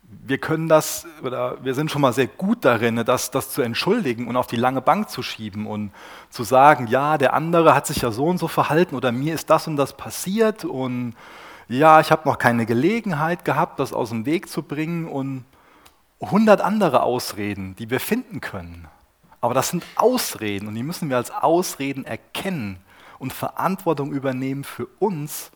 [0.04, 4.28] wir können das, oder wir sind schon mal sehr gut darin, das, das zu entschuldigen
[4.28, 5.91] und auf die lange Bank zu schieben und
[6.32, 9.52] zu sagen, ja, der andere hat sich ja so und so verhalten oder mir ist
[9.52, 11.13] das und das passiert und
[11.77, 15.45] ja, ich habe noch keine Gelegenheit gehabt, das aus dem Weg zu bringen und
[16.19, 18.88] hundert andere Ausreden, die wir finden können.
[19.39, 22.77] Aber das sind Ausreden und die müssen wir als Ausreden erkennen
[23.19, 25.51] und Verantwortung übernehmen für uns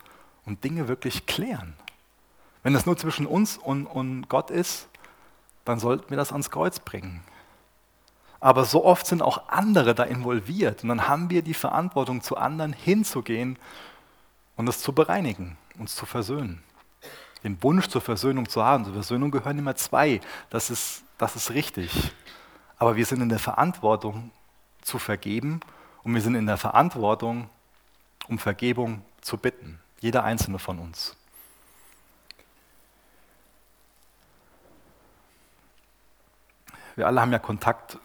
[0.46, 1.74] und Dinge wirklich klären.
[2.64, 4.88] Wenn das nur zwischen uns und, und Gott ist,
[5.66, 7.24] dann sollten wir das ans Kreuz bringen.
[8.40, 12.38] Aber so oft sind auch andere da involviert und dann haben wir die Verantwortung, zu
[12.38, 13.60] anderen hinzugehen
[14.56, 16.64] und es zu bereinigen, uns zu versöhnen.
[17.44, 18.86] Den Wunsch zur Versöhnung zu haben.
[18.86, 20.22] Zur Versöhnung gehören immer zwei.
[20.50, 21.92] Das ist, das ist richtig.
[22.78, 24.32] Aber wir sind in der Verantwortung
[24.82, 25.60] zu vergeben
[26.04, 27.50] und wir sind in der Verantwortung,
[28.28, 29.80] um Vergebung zu bitten.
[30.00, 31.16] Jeder einzelne von uns.
[36.96, 37.98] Wir alle haben ja Kontakt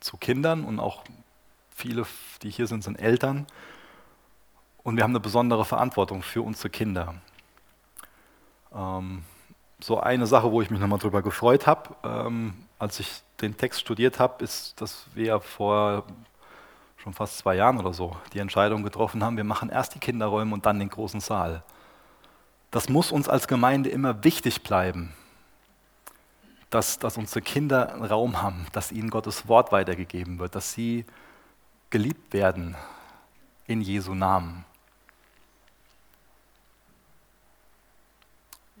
[0.00, 1.02] zu Kindern und auch
[1.74, 2.06] viele,
[2.42, 3.46] die hier sind, sind Eltern.
[4.88, 7.12] Und wir haben eine besondere Verantwortung für unsere Kinder.
[8.74, 9.22] Ähm,
[9.80, 13.80] so eine Sache, wo ich mich nochmal drüber gefreut habe, ähm, als ich den Text
[13.80, 16.04] studiert habe, ist, dass wir vor
[16.96, 20.54] schon fast zwei Jahren oder so die Entscheidung getroffen haben, wir machen erst die Kinderräume
[20.54, 21.62] und dann den großen Saal.
[22.70, 25.12] Das muss uns als Gemeinde immer wichtig bleiben,
[26.70, 31.04] dass, dass unsere Kinder einen Raum haben, dass ihnen Gottes Wort weitergegeben wird, dass sie
[31.90, 32.74] geliebt werden
[33.66, 34.64] in Jesu Namen.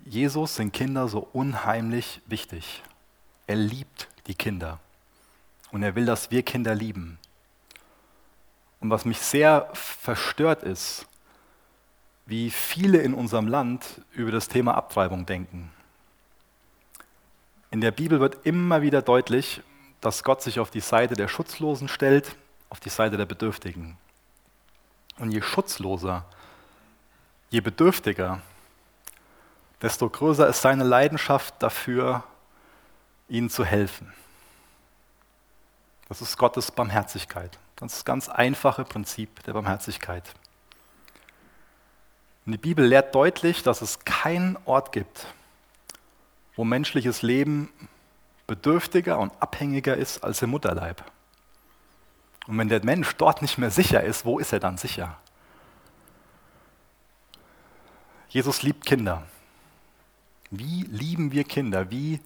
[0.08, 2.82] Jesus sind Kinder so unheimlich wichtig.
[3.46, 4.80] Er liebt die Kinder
[5.70, 7.18] und er will, dass wir Kinder lieben.
[8.80, 11.06] Und was mich sehr verstört ist,
[12.24, 15.70] wie viele in unserem Land über das Thema Abtreibung denken.
[17.70, 19.60] In der Bibel wird immer wieder deutlich,
[20.00, 22.34] dass Gott sich auf die Seite der Schutzlosen stellt,
[22.70, 23.98] auf die Seite der Bedürftigen.
[25.18, 26.24] Und je schutzloser,
[27.50, 28.40] je bedürftiger,
[29.82, 32.24] desto größer ist seine Leidenschaft dafür,
[33.28, 34.12] ihnen zu helfen.
[36.08, 37.58] Das ist Gottes Barmherzigkeit.
[37.76, 40.24] Das ist das ganz einfache Prinzip der Barmherzigkeit.
[42.46, 45.26] Und die Bibel lehrt deutlich, dass es keinen Ort gibt,
[46.56, 47.68] wo menschliches Leben
[48.46, 51.04] bedürftiger und abhängiger ist als im Mutterleib.
[52.46, 55.18] Und wenn der Mensch dort nicht mehr sicher ist, wo ist er dann sicher?
[58.30, 59.26] Jesus liebt Kinder.
[60.50, 61.90] Wie lieben wir Kinder?
[61.90, 62.20] Wie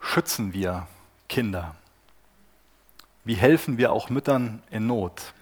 [0.00, 0.86] schützen wir
[1.28, 1.74] Kinder?
[3.24, 5.34] Wie helfen wir auch Müttern in Not?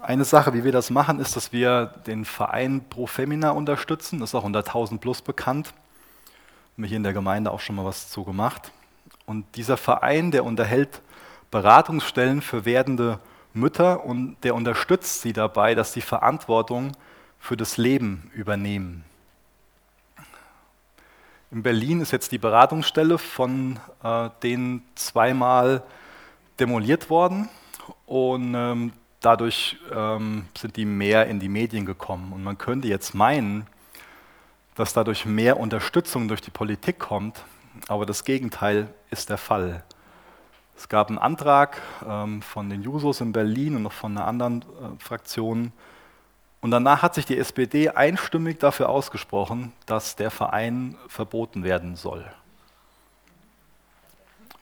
[0.00, 4.18] Eine Sache, wie wir das machen, ist, dass wir den Verein Pro Femina unterstützen.
[4.18, 5.68] Das ist auch unter 1000 Plus bekannt.
[5.68, 8.72] Haben wir hier in der Gemeinde auch schon mal was zu gemacht.
[9.26, 11.02] Und dieser Verein, der unterhält
[11.50, 13.20] Beratungsstellen für werdende
[13.54, 16.92] Mütter und der unterstützt sie dabei, dass sie Verantwortung
[17.38, 19.04] für das Leben übernehmen.
[21.50, 25.82] In Berlin ist jetzt die Beratungsstelle von äh, denen zweimal
[26.60, 27.48] demoliert worden
[28.06, 32.32] und ähm, dadurch ähm, sind die mehr in die Medien gekommen.
[32.32, 33.66] Und man könnte jetzt meinen,
[34.74, 37.42] dass dadurch mehr Unterstützung durch die Politik kommt,
[37.86, 39.82] aber das Gegenteil ist der Fall.
[40.76, 44.62] Es gab einen Antrag ähm, von den Jusos in Berlin und noch von einer anderen
[44.62, 45.72] äh, Fraktion.
[46.60, 52.24] Und danach hat sich die SPD einstimmig dafür ausgesprochen, dass der Verein verboten werden soll.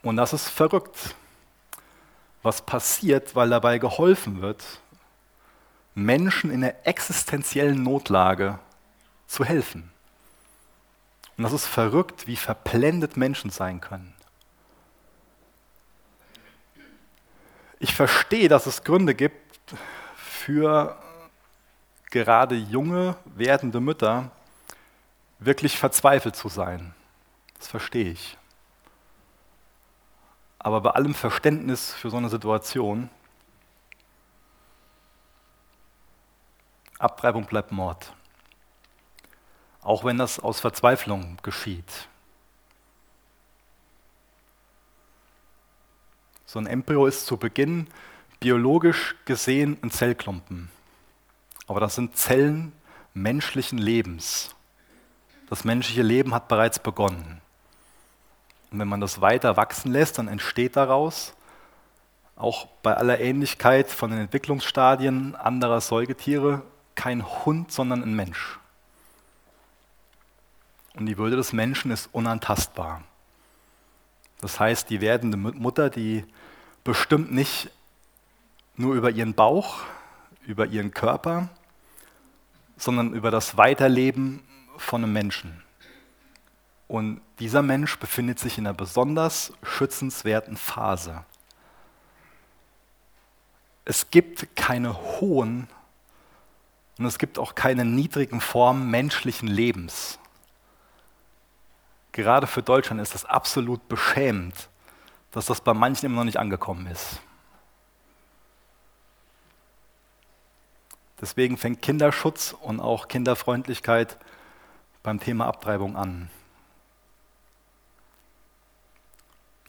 [0.02, 1.14] Und das ist verrückt
[2.46, 4.64] was passiert, weil dabei geholfen wird,
[5.96, 8.60] Menschen in der existenziellen Notlage
[9.26, 9.90] zu helfen.
[11.36, 14.14] Und das ist verrückt, wie verblendet Menschen sein können.
[17.80, 19.74] Ich verstehe, dass es Gründe gibt
[20.16, 20.96] für
[22.10, 24.30] gerade junge, werdende Mütter,
[25.38, 26.94] wirklich verzweifelt zu sein.
[27.58, 28.36] Das verstehe ich.
[30.58, 33.08] Aber bei allem Verständnis für so eine Situation,
[36.98, 38.12] Abtreibung bleibt Mord.
[39.82, 42.08] Auch wenn das aus Verzweiflung geschieht.
[46.46, 47.86] So ein Embryo ist zu Beginn
[48.40, 50.70] biologisch gesehen ein Zellklumpen.
[51.66, 52.72] Aber das sind Zellen
[53.14, 54.54] menschlichen Lebens.
[55.48, 57.40] Das menschliche Leben hat bereits begonnen.
[58.70, 61.34] Und wenn man das weiter wachsen lässt, dann entsteht daraus,
[62.34, 66.62] auch bei aller Ähnlichkeit von den Entwicklungsstadien anderer Säugetiere,
[66.94, 68.58] kein Hund, sondern ein Mensch.
[70.96, 73.02] und die Würde des Menschen ist unantastbar.
[74.40, 76.24] Das heißt, die werdende Mutter, die
[76.84, 77.70] bestimmt nicht
[78.76, 79.80] nur über ihren Bauch,
[80.46, 81.48] über ihren Körper,
[82.76, 84.42] sondern über das Weiterleben
[84.76, 85.62] von einem Menschen.
[86.88, 91.24] Und dieser Mensch befindet sich in einer besonders schützenswerten Phase.
[93.84, 95.68] Es gibt keine hohen
[96.98, 100.18] und es gibt auch keine niedrigen Formen menschlichen Lebens.
[102.12, 104.68] Gerade für Deutschland ist das absolut beschämend,
[105.32, 107.20] dass das bei manchen immer noch nicht angekommen ist.
[111.20, 114.18] Deswegen fängt Kinderschutz und auch Kinderfreundlichkeit
[115.02, 116.30] beim Thema Abtreibung an.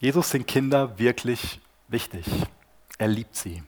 [0.00, 2.26] Jesus sind Kinder wirklich wichtig.
[2.98, 3.62] Er liebt sie.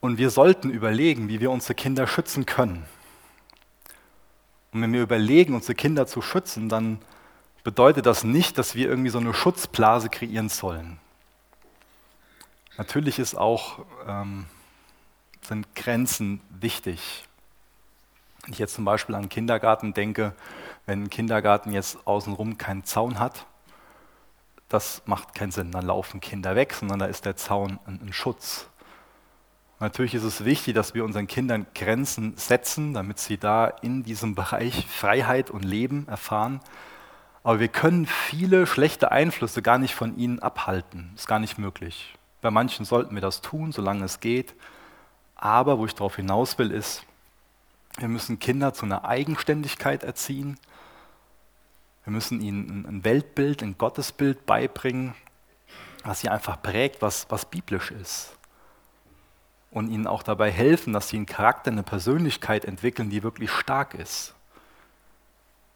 [0.00, 2.84] Und wir sollten überlegen, wie wir unsere Kinder schützen können.
[4.72, 6.98] Und wenn wir überlegen, unsere Kinder zu schützen, dann
[7.64, 10.98] bedeutet das nicht, dass wir irgendwie so eine Schutzblase kreieren sollen.
[12.76, 14.46] Natürlich ist auch, ähm,
[15.48, 17.24] sind Grenzen wichtig.
[18.42, 20.34] Wenn ich jetzt zum Beispiel an einen Kindergarten denke,
[20.86, 23.46] wenn ein Kindergarten jetzt außenrum keinen Zaun hat,
[24.68, 25.72] das macht keinen Sinn.
[25.72, 28.68] Dann laufen Kinder weg, sondern da ist der Zaun ein, ein Schutz.
[29.78, 34.34] Natürlich ist es wichtig, dass wir unseren Kindern Grenzen setzen, damit sie da in diesem
[34.34, 36.60] Bereich Freiheit und Leben erfahren.
[37.42, 41.12] Aber wir können viele schlechte Einflüsse gar nicht von ihnen abhalten.
[41.14, 42.16] Ist gar nicht möglich.
[42.40, 44.54] Bei manchen sollten wir das tun, solange es geht.
[45.36, 47.04] Aber wo ich darauf hinaus will, ist,
[47.98, 50.58] wir müssen Kinder zu einer Eigenständigkeit erziehen.
[52.04, 55.14] Wir müssen ihnen ein Weltbild, ein Gottesbild beibringen,
[56.04, 58.36] was sie einfach prägt, was, was biblisch ist
[59.76, 63.92] und ihnen auch dabei helfen, dass sie einen Charakter, eine Persönlichkeit entwickeln, die wirklich stark
[63.92, 64.34] ist.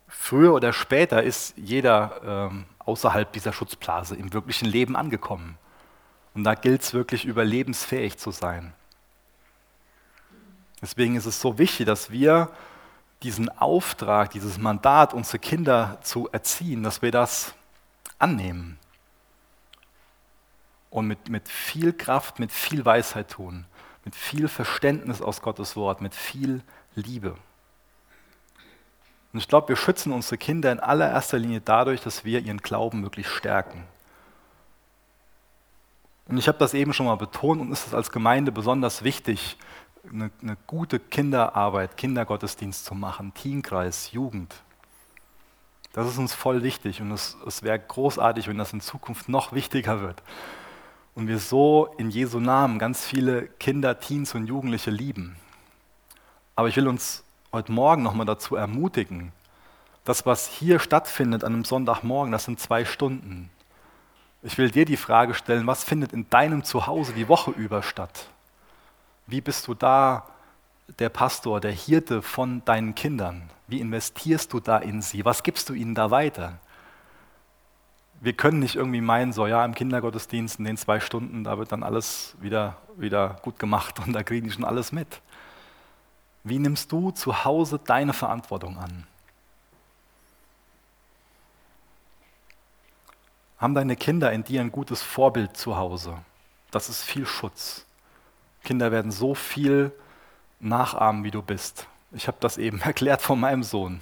[0.08, 5.58] Früher oder später ist jeder ähm, außerhalb dieser Schutzblase im wirklichen Leben angekommen.
[6.34, 8.72] Und da gilt es wirklich überlebensfähig zu sein.
[10.82, 12.50] Deswegen ist es so wichtig, dass wir
[13.22, 17.54] diesen Auftrag, dieses Mandat, unsere Kinder zu erziehen, dass wir das
[18.18, 18.78] annehmen
[20.88, 23.66] und mit, mit viel Kraft, mit viel Weisheit tun
[24.04, 26.62] mit viel Verständnis aus Gottes Wort, mit viel
[26.94, 27.36] Liebe.
[29.32, 33.02] Und ich glaube, wir schützen unsere Kinder in allererster Linie dadurch, dass wir ihren Glauben
[33.02, 33.84] wirklich stärken.
[36.26, 39.56] Und ich habe das eben schon mal betont und ist es als Gemeinde besonders wichtig,
[40.08, 44.54] eine, eine, gute Kinderarbeit, Kindergottesdienst zu machen, Teenkreis, Jugend.
[45.92, 49.52] Das ist uns voll wichtig und es, es wäre großartig, wenn das in Zukunft noch
[49.52, 50.22] wichtiger wird
[51.14, 55.36] und wir so in Jesu Namen ganz viele Kinder, Teens und Jugendliche lieben.
[56.54, 59.32] Aber ich will uns heute Morgen nochmal dazu ermutigen,
[60.04, 63.50] das, was hier stattfindet an einem Sonntagmorgen, das sind zwei Stunden.
[64.42, 68.30] Ich will dir die Frage stellen, was findet in deinem Zuhause die Woche über statt?
[69.30, 70.26] Wie bist du da
[70.98, 73.48] der Pastor, der Hirte von deinen Kindern?
[73.66, 75.24] Wie investierst du da in sie?
[75.24, 76.58] Was gibst du ihnen da weiter?
[78.20, 81.72] wir können nicht irgendwie meinen, so ja, im Kindergottesdienst in den zwei Stunden, da wird
[81.72, 85.22] dann alles wieder, wieder gut gemacht und da kriegen die schon alles mit.
[86.44, 89.06] Wie nimmst du zu Hause deine Verantwortung an?
[93.58, 96.18] Haben deine Kinder in dir ein gutes Vorbild zu Hause?
[96.70, 97.84] Das ist viel Schutz.
[98.62, 99.92] Kinder werden so viel
[100.60, 101.86] nachahmen, wie du bist.
[102.12, 104.00] Ich habe das eben erklärt von meinem Sohn.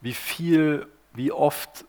[0.00, 1.84] Wie viel, wie oft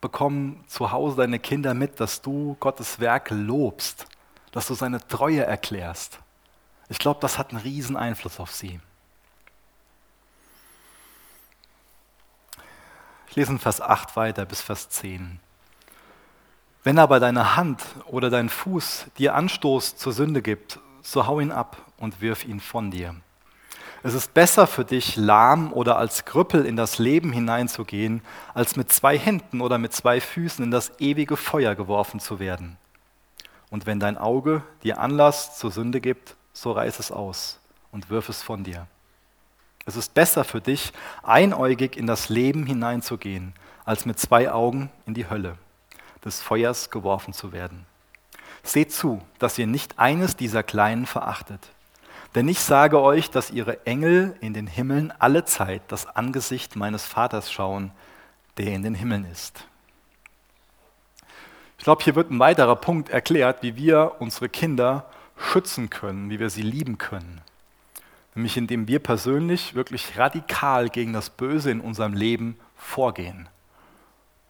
[0.00, 4.06] bekommen zu Hause deine Kinder mit, dass du Gottes Werk lobst,
[4.50, 6.18] dass du seine Treue erklärst.
[6.88, 8.80] Ich glaube, das hat einen riesen Einfluss auf sie.
[13.30, 15.38] Ich lese in Vers 8 weiter bis Vers 10.
[16.82, 21.52] Wenn aber deine Hand oder dein Fuß dir Anstoß zur Sünde gibt, so hau ihn
[21.52, 23.14] ab und wirf ihn von dir.
[24.02, 28.22] Es ist besser für dich, lahm oder als Krüppel in das Leben hineinzugehen,
[28.52, 32.78] als mit zwei Händen oder mit zwei Füßen in das ewige Feuer geworfen zu werden.
[33.70, 37.60] Und wenn dein Auge dir Anlass zur Sünde gibt, so reiß es aus
[37.92, 38.88] und wirf es von dir.
[39.90, 40.92] Es ist besser für dich,
[41.24, 45.56] einäugig in das Leben hineinzugehen, als mit zwei Augen in die Hölle
[46.24, 47.86] des Feuers geworfen zu werden.
[48.62, 51.70] Seht zu, dass ihr nicht eines dieser Kleinen verachtet.
[52.36, 57.04] Denn ich sage euch, dass ihre Engel in den Himmeln alle Zeit das Angesicht meines
[57.04, 57.90] Vaters schauen,
[58.58, 59.66] der in den Himmeln ist.
[61.78, 66.38] Ich glaube, hier wird ein weiterer Punkt erklärt, wie wir unsere Kinder schützen können, wie
[66.38, 67.40] wir sie lieben können.
[68.34, 73.48] Nämlich indem wir persönlich wirklich radikal gegen das Böse in unserem Leben vorgehen.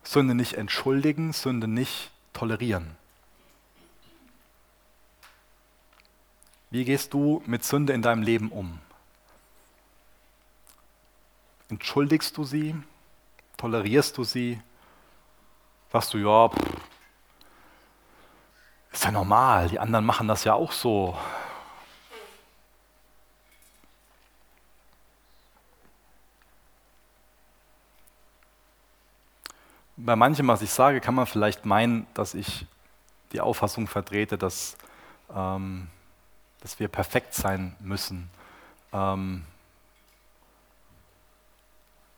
[0.03, 2.97] Sünde nicht entschuldigen, Sünde nicht tolerieren.
[6.71, 8.79] Wie gehst du mit Sünde in deinem Leben um?
[11.69, 12.77] Entschuldigst du sie?
[13.57, 14.61] Tolerierst du sie?
[15.93, 16.81] Sagst du, ja, pff,
[18.93, 21.17] ist ja normal, die anderen machen das ja auch so.
[30.03, 32.67] Bei manchem, was ich sage, kann man vielleicht meinen, dass ich
[33.33, 34.77] die Auffassung vertrete, dass,
[35.35, 35.89] ähm,
[36.61, 38.31] dass wir perfekt sein müssen.
[38.93, 39.45] Ähm,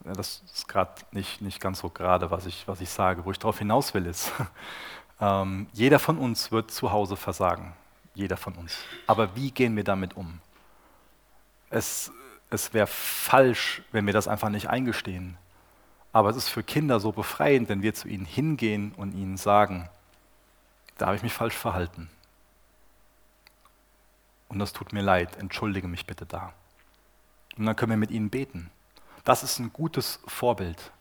[0.05, 3.24] ja, das ist gerade nicht, nicht ganz so gerade, was ich, was ich sage.
[3.24, 4.33] Wo ich darauf hinaus will, ist,
[5.20, 7.72] ähm, jeder von uns wird zu Hause versagen.
[8.14, 8.76] Jeder von uns.
[9.07, 10.41] Aber wie gehen wir damit um?
[11.70, 12.12] Es,
[12.51, 15.39] es wäre falsch, wenn wir das einfach nicht eingestehen.
[16.12, 19.88] Aber es ist für Kinder so befreiend, wenn wir zu ihnen hingehen und ihnen sagen,
[20.98, 22.10] da habe ich mich falsch verhalten.
[24.48, 26.52] Und das tut mir leid, entschuldige mich bitte da.
[27.56, 28.70] Und dann können wir mit ihnen beten.
[29.24, 30.92] Das ist ein gutes Vorbild.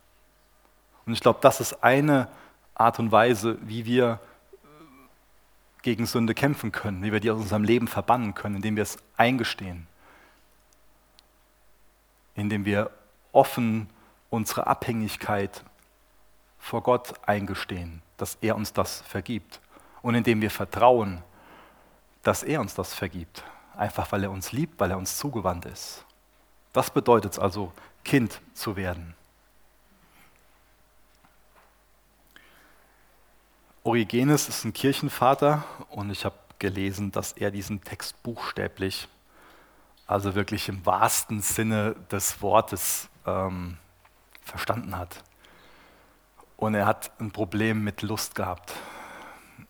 [1.05, 2.29] Und ich glaube, das ist eine
[2.75, 4.19] Art und Weise, wie wir
[4.53, 4.67] äh,
[5.81, 8.97] gegen Sünde kämpfen können, wie wir die aus unserem Leben verbannen können, indem wir es
[9.17, 9.87] eingestehen,
[12.35, 12.91] indem wir
[13.33, 13.89] offen
[14.31, 15.63] unsere Abhängigkeit
[16.57, 19.59] vor Gott eingestehen, dass er uns das vergibt
[20.01, 21.21] und indem wir vertrauen,
[22.23, 23.43] dass er uns das vergibt,
[23.75, 26.05] einfach weil er uns liebt, weil er uns zugewandt ist.
[26.73, 27.71] Das bedeutet es also,
[28.03, 29.13] Kind zu werden.
[33.83, 39.07] Origenes ist ein Kirchenvater und ich habe gelesen, dass er diesen Text buchstäblich,
[40.05, 43.77] also wirklich im wahrsten Sinne des Wortes, ähm,
[44.41, 45.23] verstanden hat.
[46.57, 48.73] Und er hat ein Problem mit Lust gehabt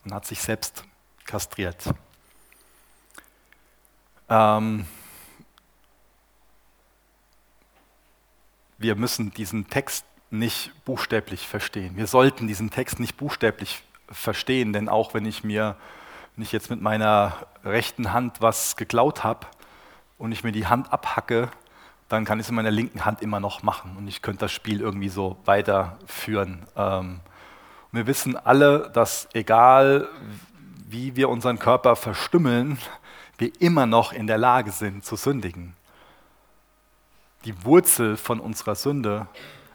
[0.04, 0.84] und hat sich selbst
[1.26, 1.84] kastriert.
[4.30, 4.86] Ähm,
[8.78, 11.96] wir müssen diesen Text nicht buchstäblich verstehen.
[11.98, 15.76] Wir sollten diesen Text nicht buchstäblich verstehen, denn auch wenn ich mir,
[16.36, 19.48] wenn ich jetzt mit meiner rechten Hand was geklaut habe
[20.18, 21.50] und ich mir die Hand abhacke,
[22.12, 24.52] dann kann ich es in meiner linken Hand immer noch machen und ich könnte das
[24.52, 26.66] Spiel irgendwie so weiterführen.
[26.76, 27.20] Ähm,
[27.92, 30.08] wir wissen alle, dass egal
[30.88, 32.78] wie wir unseren Körper verstümmeln,
[33.38, 35.76] wir immer noch in der Lage sind zu sündigen
[37.46, 39.28] die Wurzel von unserer Sünde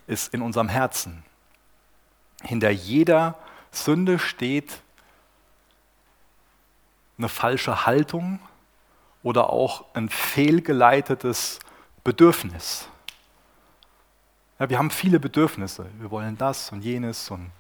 [0.06, 1.24] ist in unserem Herzen.
[2.42, 3.36] Hinter jeder
[3.72, 4.80] Sünde steht
[7.18, 8.38] eine falsche Haltung
[9.22, 11.58] oder auch ein fehlgeleitetes
[12.06, 12.88] Bedürfnis.
[14.60, 15.86] Ja, wir haben viele Bedürfnisse.
[15.98, 17.50] Wir wollen das und jenes und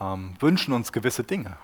[0.00, 1.56] ähm, wünschen uns gewisse Dinge.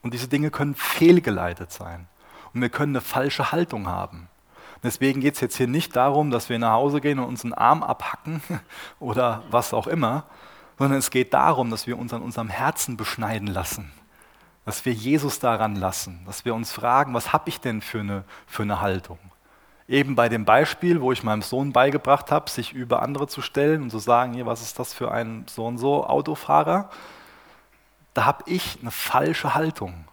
[0.00, 2.08] Und diese Dinge können fehlgeleitet sein.
[2.54, 4.28] Und wir können eine falsche Haltung haben.
[4.82, 7.52] Deswegen geht es jetzt hier nicht darum, dass wir nach Hause gehen und uns einen
[7.52, 8.40] Arm abhacken
[9.00, 10.24] oder was auch immer,
[10.78, 13.92] sondern es geht darum, dass wir uns an unserem Herzen beschneiden lassen,
[14.64, 18.24] dass wir Jesus daran lassen, dass wir uns fragen, was habe ich denn für eine,
[18.46, 19.18] für eine Haltung?
[19.90, 23.82] Eben bei dem Beispiel, wo ich meinem Sohn beigebracht habe, sich über andere zu stellen
[23.82, 26.88] und zu sagen, hier, was ist das für ein so und so Autofahrer?
[28.14, 30.04] Da habe ich eine falsche Haltung.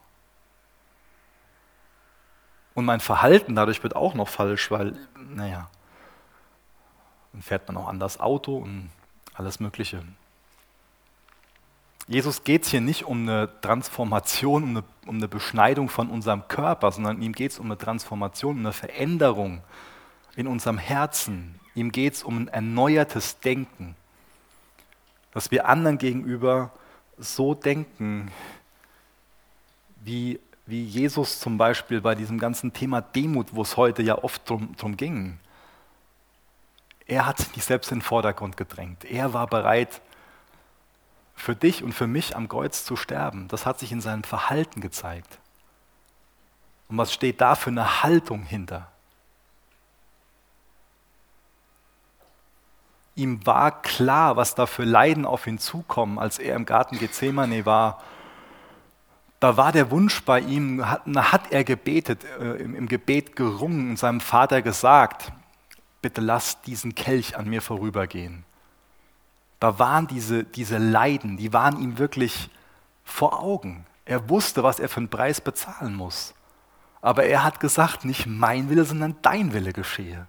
[2.74, 5.70] Und mein Verhalten dadurch wird auch noch falsch, weil, naja,
[7.34, 8.90] dann fährt man auch anders Auto und
[9.36, 10.02] alles Mögliche.
[12.08, 16.48] Jesus geht es hier nicht um eine Transformation, um eine, um eine Beschneidung von unserem
[16.48, 19.62] Körper, sondern ihm geht es um eine Transformation, um eine Veränderung
[20.36, 21.60] in unserem Herzen.
[21.76, 23.96] Ihm geht es um ein erneuertes Denken,
[25.34, 26.72] dass wir anderen gegenüber
[27.18, 28.32] so denken,
[30.04, 34.48] wie wie Jesus zum Beispiel bei diesem ganzen Thema Demut, wo es heute ja oft
[34.48, 35.40] drum, drum ging.
[37.08, 39.06] Er hat sich selbst in den Vordergrund gedrängt.
[39.06, 40.02] Er war bereit,
[41.38, 43.48] für dich und für mich am Kreuz zu sterben.
[43.48, 45.40] Das hat sich in seinem Verhalten gezeigt.
[46.90, 48.92] Und was steht da für eine Haltung hinter?
[53.16, 57.66] Ihm war klar, was da für Leiden auf ihn zukommen, als er im Garten Gethsemane
[57.66, 58.04] war
[59.40, 63.92] da war der Wunsch bei ihm, hat, hat er gebetet, äh, im, im Gebet gerungen
[63.92, 65.32] und seinem Vater gesagt,
[66.02, 68.44] bitte lass diesen Kelch an mir vorübergehen.
[69.60, 72.50] Da waren diese, diese Leiden, die waren ihm wirklich
[73.04, 73.86] vor Augen.
[74.06, 76.34] Er wusste, was er für einen Preis bezahlen muss.
[77.02, 80.28] Aber er hat gesagt, nicht mein Wille, sondern dein Wille geschehe.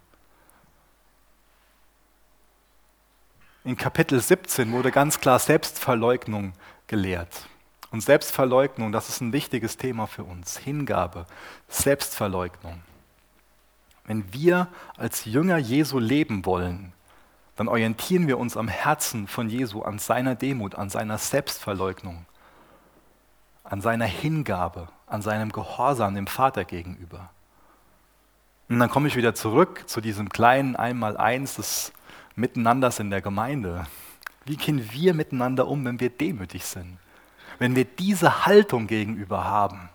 [3.64, 6.54] In Kapitel 17 wurde ganz klar Selbstverleugnung
[6.86, 7.48] gelehrt.
[7.90, 10.58] Und Selbstverleugnung, das ist ein wichtiges Thema für uns.
[10.58, 11.26] Hingabe,
[11.68, 12.82] Selbstverleugnung.
[14.04, 16.92] Wenn wir als Jünger Jesu leben wollen,
[17.58, 22.24] dann orientieren wir uns am Herzen von Jesu, an seiner Demut, an seiner Selbstverleugnung,
[23.64, 27.30] an seiner Hingabe, an seinem Gehorsam dem Vater gegenüber.
[28.68, 31.92] Und dann komme ich wieder zurück zu diesem kleinen Einmaleins des
[32.36, 33.88] Miteinanders in der Gemeinde.
[34.44, 36.98] Wie gehen wir miteinander um, wenn wir demütig sind?
[37.58, 39.88] Wenn wir diese Haltung gegenüber haben,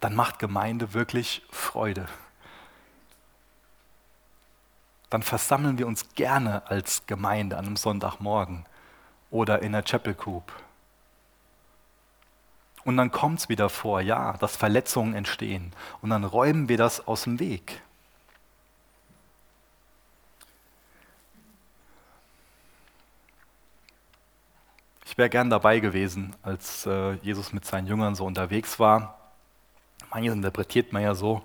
[0.00, 2.08] dann macht Gemeinde wirklich Freude.
[5.10, 8.66] Dann versammeln wir uns gerne als Gemeinde an einem Sonntagmorgen
[9.30, 10.52] oder in der Chapel Group.
[12.84, 15.72] Und dann kommt es wieder vor, ja, dass Verletzungen entstehen.
[16.02, 17.82] Und dann räumen wir das aus dem Weg.
[25.04, 29.18] Ich wäre gern dabei gewesen, als äh, Jesus mit seinen Jüngern so unterwegs war.
[30.10, 31.42] Manches interpretiert man ja so.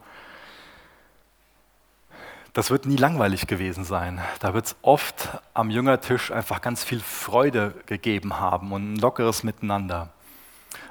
[2.54, 4.22] Das wird nie langweilig gewesen sein.
[4.40, 9.44] Da wird es oft am Jüngertisch einfach ganz viel Freude gegeben haben und ein lockeres
[9.44, 10.10] Miteinander.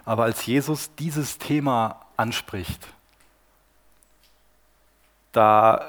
[0.04, 2.86] Aber als Jesus dieses Thema anspricht,
[5.32, 5.84] da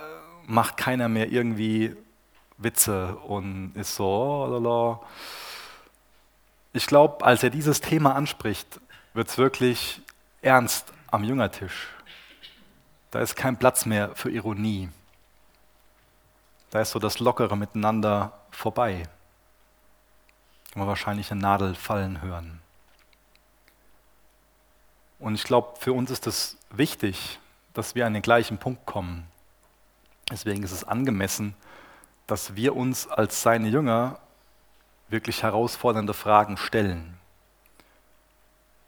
[0.45, 1.95] macht keiner mehr irgendwie
[2.57, 4.99] Witze und ist so, oh, lala
[6.73, 8.79] ich glaube, als er dieses Thema anspricht,
[9.13, 10.01] wird es wirklich
[10.41, 11.89] ernst am Jüngertisch.
[13.11, 14.89] Da ist kein Platz mehr für Ironie.
[16.71, 19.03] Da ist so das lockere Miteinander vorbei.
[20.71, 22.61] Kann man wahrscheinlich eine Nadel fallen hören.
[25.19, 27.39] Und ich glaube, für uns ist es wichtig,
[27.73, 29.27] dass wir an den gleichen Punkt kommen.
[30.31, 31.55] Deswegen ist es angemessen,
[32.25, 34.19] dass wir uns als seine Jünger
[35.09, 37.17] wirklich herausfordernde Fragen stellen.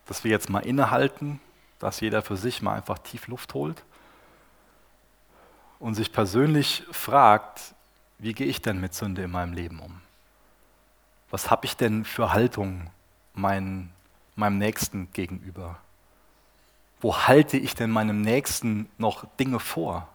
[0.06, 1.42] Dass wir jetzt mal innehalten,
[1.80, 3.84] dass jeder für sich mal einfach tief Luft holt
[5.84, 7.76] und sich persönlich fragt,
[8.18, 10.00] wie gehe ich denn mit Sünde in meinem Leben um?
[11.30, 12.90] Was habe ich denn für Haltung
[13.34, 13.92] mein,
[14.38, 15.78] meinem Nächsten gegenüber?
[17.02, 20.08] Wo halte ich denn meinem Nächsten noch Dinge vor?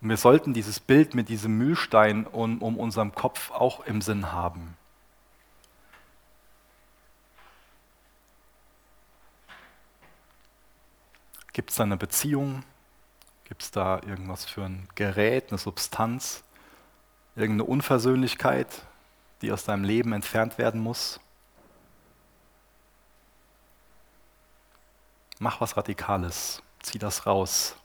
[0.00, 4.32] Und wir sollten dieses Bild mit diesem Mühlstein um, um unserem Kopf auch im Sinn
[4.32, 4.76] haben.
[11.52, 12.64] Gibt es da eine Beziehung?
[13.48, 16.44] Gibt es da irgendwas für ein Gerät, eine Substanz?
[17.34, 18.82] Irgendeine Unversöhnlichkeit,
[19.42, 21.20] die aus deinem Leben entfernt werden muss?
[25.38, 27.76] Mach was Radikales, zieh das raus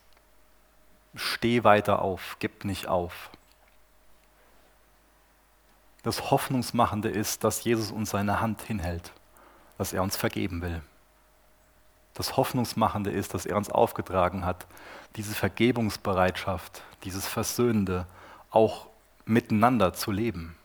[1.14, 3.30] steh weiter auf, gib nicht auf.
[6.02, 9.12] Das Hoffnungsmachende ist, dass Jesus uns seine Hand hinhält,
[9.78, 10.82] dass er uns vergeben will.
[12.14, 14.66] Das Hoffnungsmachende ist, dass er uns aufgetragen hat,
[15.16, 18.06] diese Vergebungsbereitschaft, dieses Versöhnende
[18.50, 18.86] auch
[19.26, 20.56] miteinander zu leben.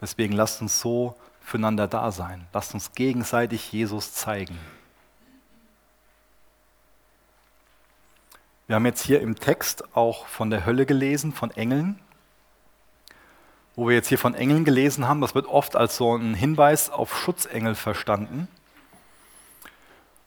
[0.00, 2.46] Deswegen lasst uns so füreinander da sein.
[2.52, 4.58] Lasst uns gegenseitig Jesus zeigen.
[8.66, 11.98] Wir haben jetzt hier im Text auch von der Hölle gelesen, von Engeln.
[13.74, 16.88] Wo wir jetzt hier von Engeln gelesen haben, das wird oft als so ein Hinweis
[16.90, 18.48] auf Schutzengel verstanden.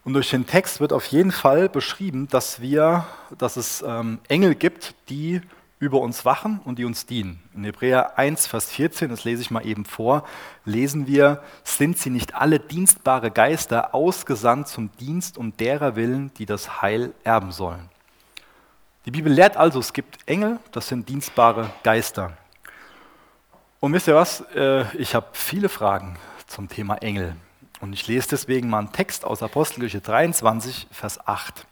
[0.06, 4.54] Und durch den Text wird auf jeden Fall beschrieben, dass, wir, dass es ähm, Engel
[4.54, 5.42] gibt, die
[5.80, 7.42] über uns wachen und die uns dienen.
[7.54, 10.26] In Hebräer 1, Vers 14, das lese ich mal eben vor,
[10.66, 16.46] lesen wir, sind sie nicht alle dienstbare Geister ausgesandt zum Dienst um derer willen, die
[16.46, 17.90] das Heil erben sollen.
[19.06, 22.38] Die Bibel lehrt also, es gibt Engel, das sind dienstbare Geister.
[23.82, 24.42] Und wisst ihr was?
[24.56, 27.36] Äh, ich habe viele Fragen zum Thema Engel.
[27.82, 31.66] Und ich lese deswegen mal einen Text aus Apostelgeschichte 23, Vers 8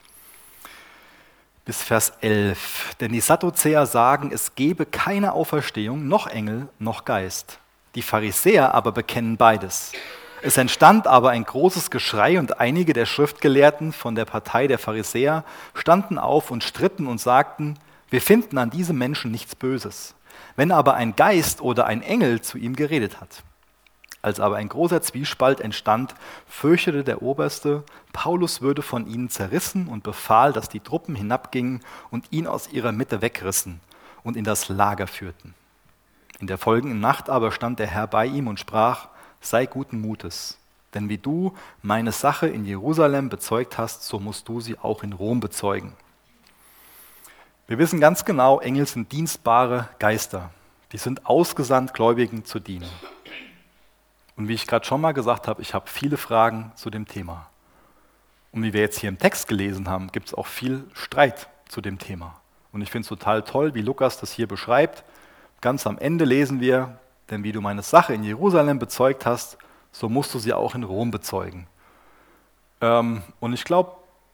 [1.66, 2.95] bis Vers 11.
[2.99, 7.60] Denn die Sadduzäer sagen, es gebe keine Auferstehung, noch Engel, noch Geist.
[7.95, 9.91] Die Pharisäer aber bekennen beides.
[10.41, 15.43] Es entstand aber ein großes Geschrei und einige der Schriftgelehrten von der Partei der Pharisäer
[15.76, 17.78] standen auf und stritten und sagten,
[18.10, 20.16] wir finden an diesem Menschen nichts Böses,
[20.56, 23.43] wenn aber ein Geist oder ein Engel zu ihm geredet hat.
[24.22, 26.13] Als aber ein großer Zwiespalt entstand,
[26.45, 32.32] fürchtete der Oberste, Paulus würde von ihnen zerrissen und befahl, dass die Truppen hinabgingen und
[32.32, 33.80] ihn aus ihrer Mitte wegrissen
[34.24, 35.55] und in das Lager führten.
[36.39, 39.07] In der folgenden Nacht aber stand der Herr bei ihm und sprach,
[39.41, 40.57] sei guten Mutes,
[40.93, 45.13] Denn wie du meine Sache in Jerusalem bezeugt hast, so musst du sie auch in
[45.13, 45.93] Rom bezeugen.
[47.67, 50.51] Wir wissen ganz genau, Engel sind dienstbare Geister.
[50.91, 52.89] Die sind ausgesandt, Gläubigen zu dienen.
[54.41, 57.45] Und wie ich gerade schon mal gesagt habe, ich habe viele Fragen zu dem Thema.
[58.51, 61.79] Und wie wir jetzt hier im Text gelesen haben, gibt es auch viel Streit zu
[61.79, 62.41] dem Thema.
[62.71, 65.03] Und ich finde es total toll, wie Lukas das hier beschreibt.
[65.61, 66.97] Ganz am Ende lesen wir,
[67.29, 69.59] denn wie du meine Sache in Jerusalem bezeugt hast,
[69.91, 71.67] so musst du sie auch in Rom bezeugen.
[72.81, 73.91] Ähm, und ich glaube,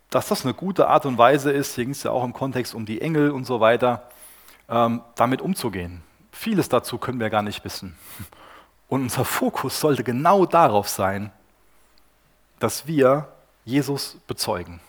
[0.09, 2.73] dass das eine gute Art und Weise ist, hier ging es ja auch im Kontext
[2.73, 4.09] um die Engel und so weiter,
[4.69, 6.01] ähm, damit umzugehen.
[6.31, 7.97] Vieles dazu können wir gar nicht wissen.
[8.88, 11.31] Und unser Fokus sollte genau darauf sein,
[12.59, 13.27] dass wir
[13.65, 14.79] Jesus bezeugen.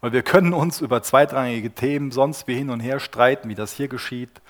[0.00, 3.72] Weil wir können uns über zweitrangige Themen sonst wie hin und her streiten, wie das
[3.72, 4.40] hier geschieht,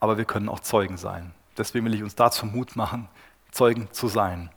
[0.00, 1.34] aber wir können auch Zeugen sein.
[1.56, 3.08] Deswegen will ich uns dazu Mut machen,
[3.50, 4.50] Zeugen zu sein.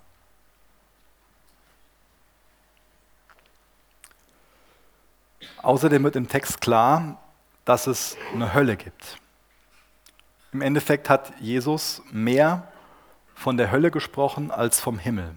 [5.61, 7.17] Außerdem wird im Text klar,
[7.65, 9.17] dass es eine Hölle gibt.
[10.57, 12.67] Im Endeffekt hat Jesus mehr
[13.35, 15.35] von der Hölle gesprochen als vom Himmel.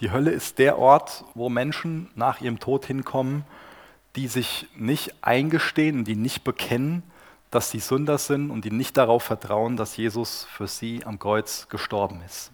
[0.00, 3.46] Die Hölle ist der Ort, wo Menschen nach ihrem Tod hinkommen,
[4.14, 7.02] die sich nicht eingestehen, die nicht bekennen,
[7.50, 11.66] dass sie Sünder sind und die nicht darauf vertrauen, dass Jesus für sie am Kreuz
[11.70, 12.52] gestorben ist.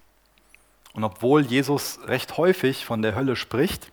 [0.92, 3.90] Und obwohl Jesus recht häufig von der Hölle spricht,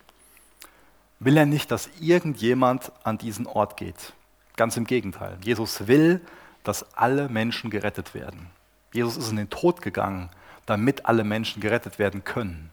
[1.18, 4.12] will er nicht, dass irgendjemand an diesen Ort geht.
[4.54, 5.38] Ganz im Gegenteil.
[5.42, 6.20] Jesus will,
[6.64, 8.50] dass alle Menschen gerettet werden.
[8.92, 10.30] Jesus ist in den Tod gegangen,
[10.66, 12.70] damit alle Menschen gerettet werden können.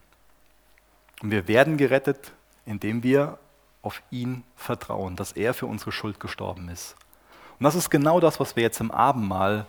[1.22, 2.32] Und wir werden gerettet,
[2.66, 3.38] indem wir
[3.82, 6.96] auf ihn vertrauen, dass er für unsere Schuld gestorben ist.
[7.58, 9.66] Und das ist genau das, was wir jetzt im Abendmahl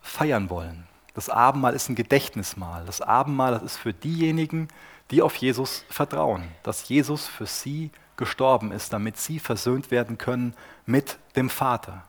[0.00, 0.86] feiern wollen.
[1.14, 2.84] Das Abendmahl ist ein Gedächtnismahl.
[2.86, 4.68] Das Abendmahl, das ist für diejenigen,
[5.10, 10.54] die auf Jesus vertrauen, dass Jesus für sie gestorben ist, damit sie versöhnt werden können
[10.84, 12.04] mit dem Vater.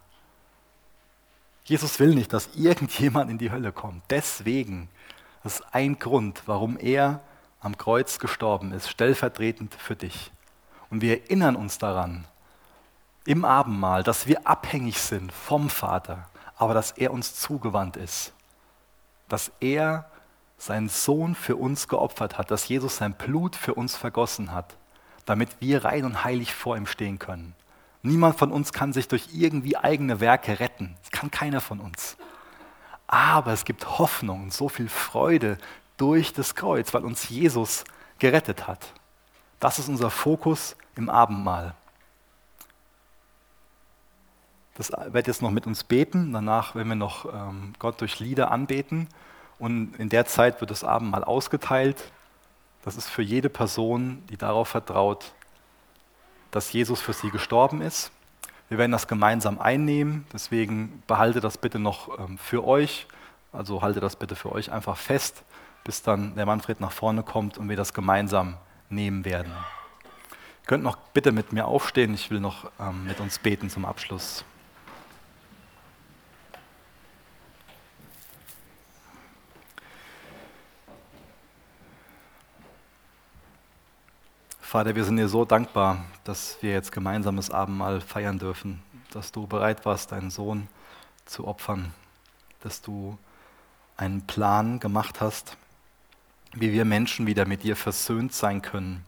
[1.68, 4.02] Jesus will nicht, dass irgendjemand in die Hölle kommt.
[4.10, 4.88] Deswegen,
[5.44, 7.20] das ist ein Grund, warum er
[7.60, 10.32] am Kreuz gestorben ist, stellvertretend für dich.
[10.90, 12.26] Und wir erinnern uns daran
[13.26, 18.32] im Abendmahl, dass wir abhängig sind vom Vater, aber dass er uns zugewandt ist.
[19.28, 20.10] Dass er
[20.58, 24.78] seinen Sohn für uns geopfert hat, dass Jesus sein Blut für uns vergossen hat,
[25.26, 27.54] damit wir rein und heilig vor ihm stehen können.
[28.08, 30.96] Niemand von uns kann sich durch irgendwie eigene Werke retten.
[31.02, 32.18] Das kann keiner von uns.
[33.06, 35.58] Aber es gibt Hoffnung und so viel Freude
[35.98, 37.84] durch das Kreuz, weil uns Jesus
[38.20, 38.94] gerettet hat.
[39.60, 41.74] Das ist unser Fokus im Abendmahl.
[44.76, 46.32] Das wird jetzt noch mit uns beten.
[46.32, 49.10] Danach werden wir noch ähm, Gott durch Lieder anbeten.
[49.60, 52.12] Und in der Zeit wird das Abendmahl ausgeteilt.
[52.84, 55.34] Das ist für jede Person, die darauf vertraut,
[56.52, 58.12] dass Jesus für sie gestorben ist.
[58.70, 63.08] Wir werden das gemeinsam einnehmen, deswegen behalte das bitte noch ähm, für euch.
[63.54, 65.44] Also halte das bitte für euch einfach fest,
[65.84, 68.58] bis dann der Manfred nach vorne kommt und wir das gemeinsam
[68.90, 69.52] nehmen werden.
[69.52, 73.86] Ihr könnt noch bitte mit mir aufstehen, ich will noch ähm, mit uns beten zum
[73.86, 74.44] Abschluss.
[84.68, 89.48] Vater, wir sind dir so dankbar, dass wir jetzt gemeinsames Abendmahl feiern dürfen, dass du
[89.48, 90.68] bereit warst, deinen Sohn
[91.26, 91.94] zu opfern,
[92.60, 93.18] dass du
[93.96, 95.56] einen Plan gemacht hast,
[96.52, 99.06] wie wir Menschen wieder mit dir versöhnt sein können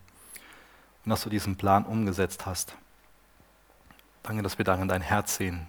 [1.03, 2.73] und dass du diesen Plan umgesetzt hast.
[4.23, 5.67] Danke, dass wir darin dein Herz sehen,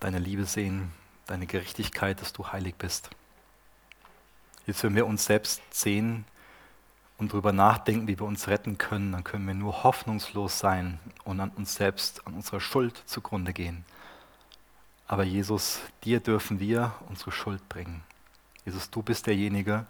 [0.00, 0.90] deine Liebe sehen,
[1.26, 3.10] deine Gerechtigkeit, dass du heilig bist.
[4.66, 6.24] Jetzt, wenn wir uns selbst sehen,
[7.18, 11.40] und darüber nachdenken, wie wir uns retten können, dann können wir nur hoffnungslos sein und
[11.40, 13.84] an uns selbst, an unserer Schuld zugrunde gehen.
[15.06, 18.02] Aber Jesus, dir dürfen wir unsere Schuld bringen.
[18.64, 19.86] Jesus, du bist derjenige,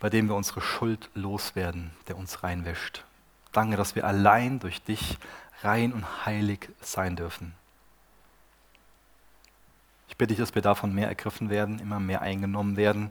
[0.00, 3.04] bei dem wir unsere Schuld loswerden, der uns reinwäscht.
[3.52, 5.18] Danke, dass wir allein durch dich
[5.62, 7.54] rein und heilig sein dürfen.
[10.08, 13.10] Ich bitte dich, dass wir davon mehr ergriffen werden, immer mehr eingenommen werden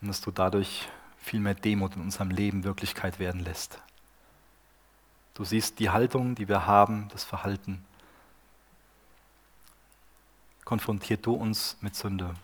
[0.00, 0.88] und dass du dadurch
[1.28, 3.78] viel mehr Demut in unserem Leben Wirklichkeit werden lässt.
[5.34, 7.84] Du siehst die Haltung, die wir haben, das Verhalten.
[10.64, 12.34] Konfrontiert du uns mit Sünde.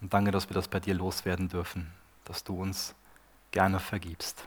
[0.00, 1.90] Und danke, dass wir das bei dir loswerden dürfen,
[2.24, 2.94] dass du uns
[3.50, 4.46] gerne vergibst.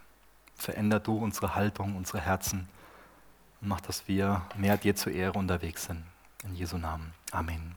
[0.56, 2.70] Veränder du unsere Haltung, unsere Herzen
[3.60, 6.04] und mach, dass wir mehr dir zur Ehre unterwegs sind.
[6.44, 7.14] In Jesu Namen.
[7.32, 7.70] Amen.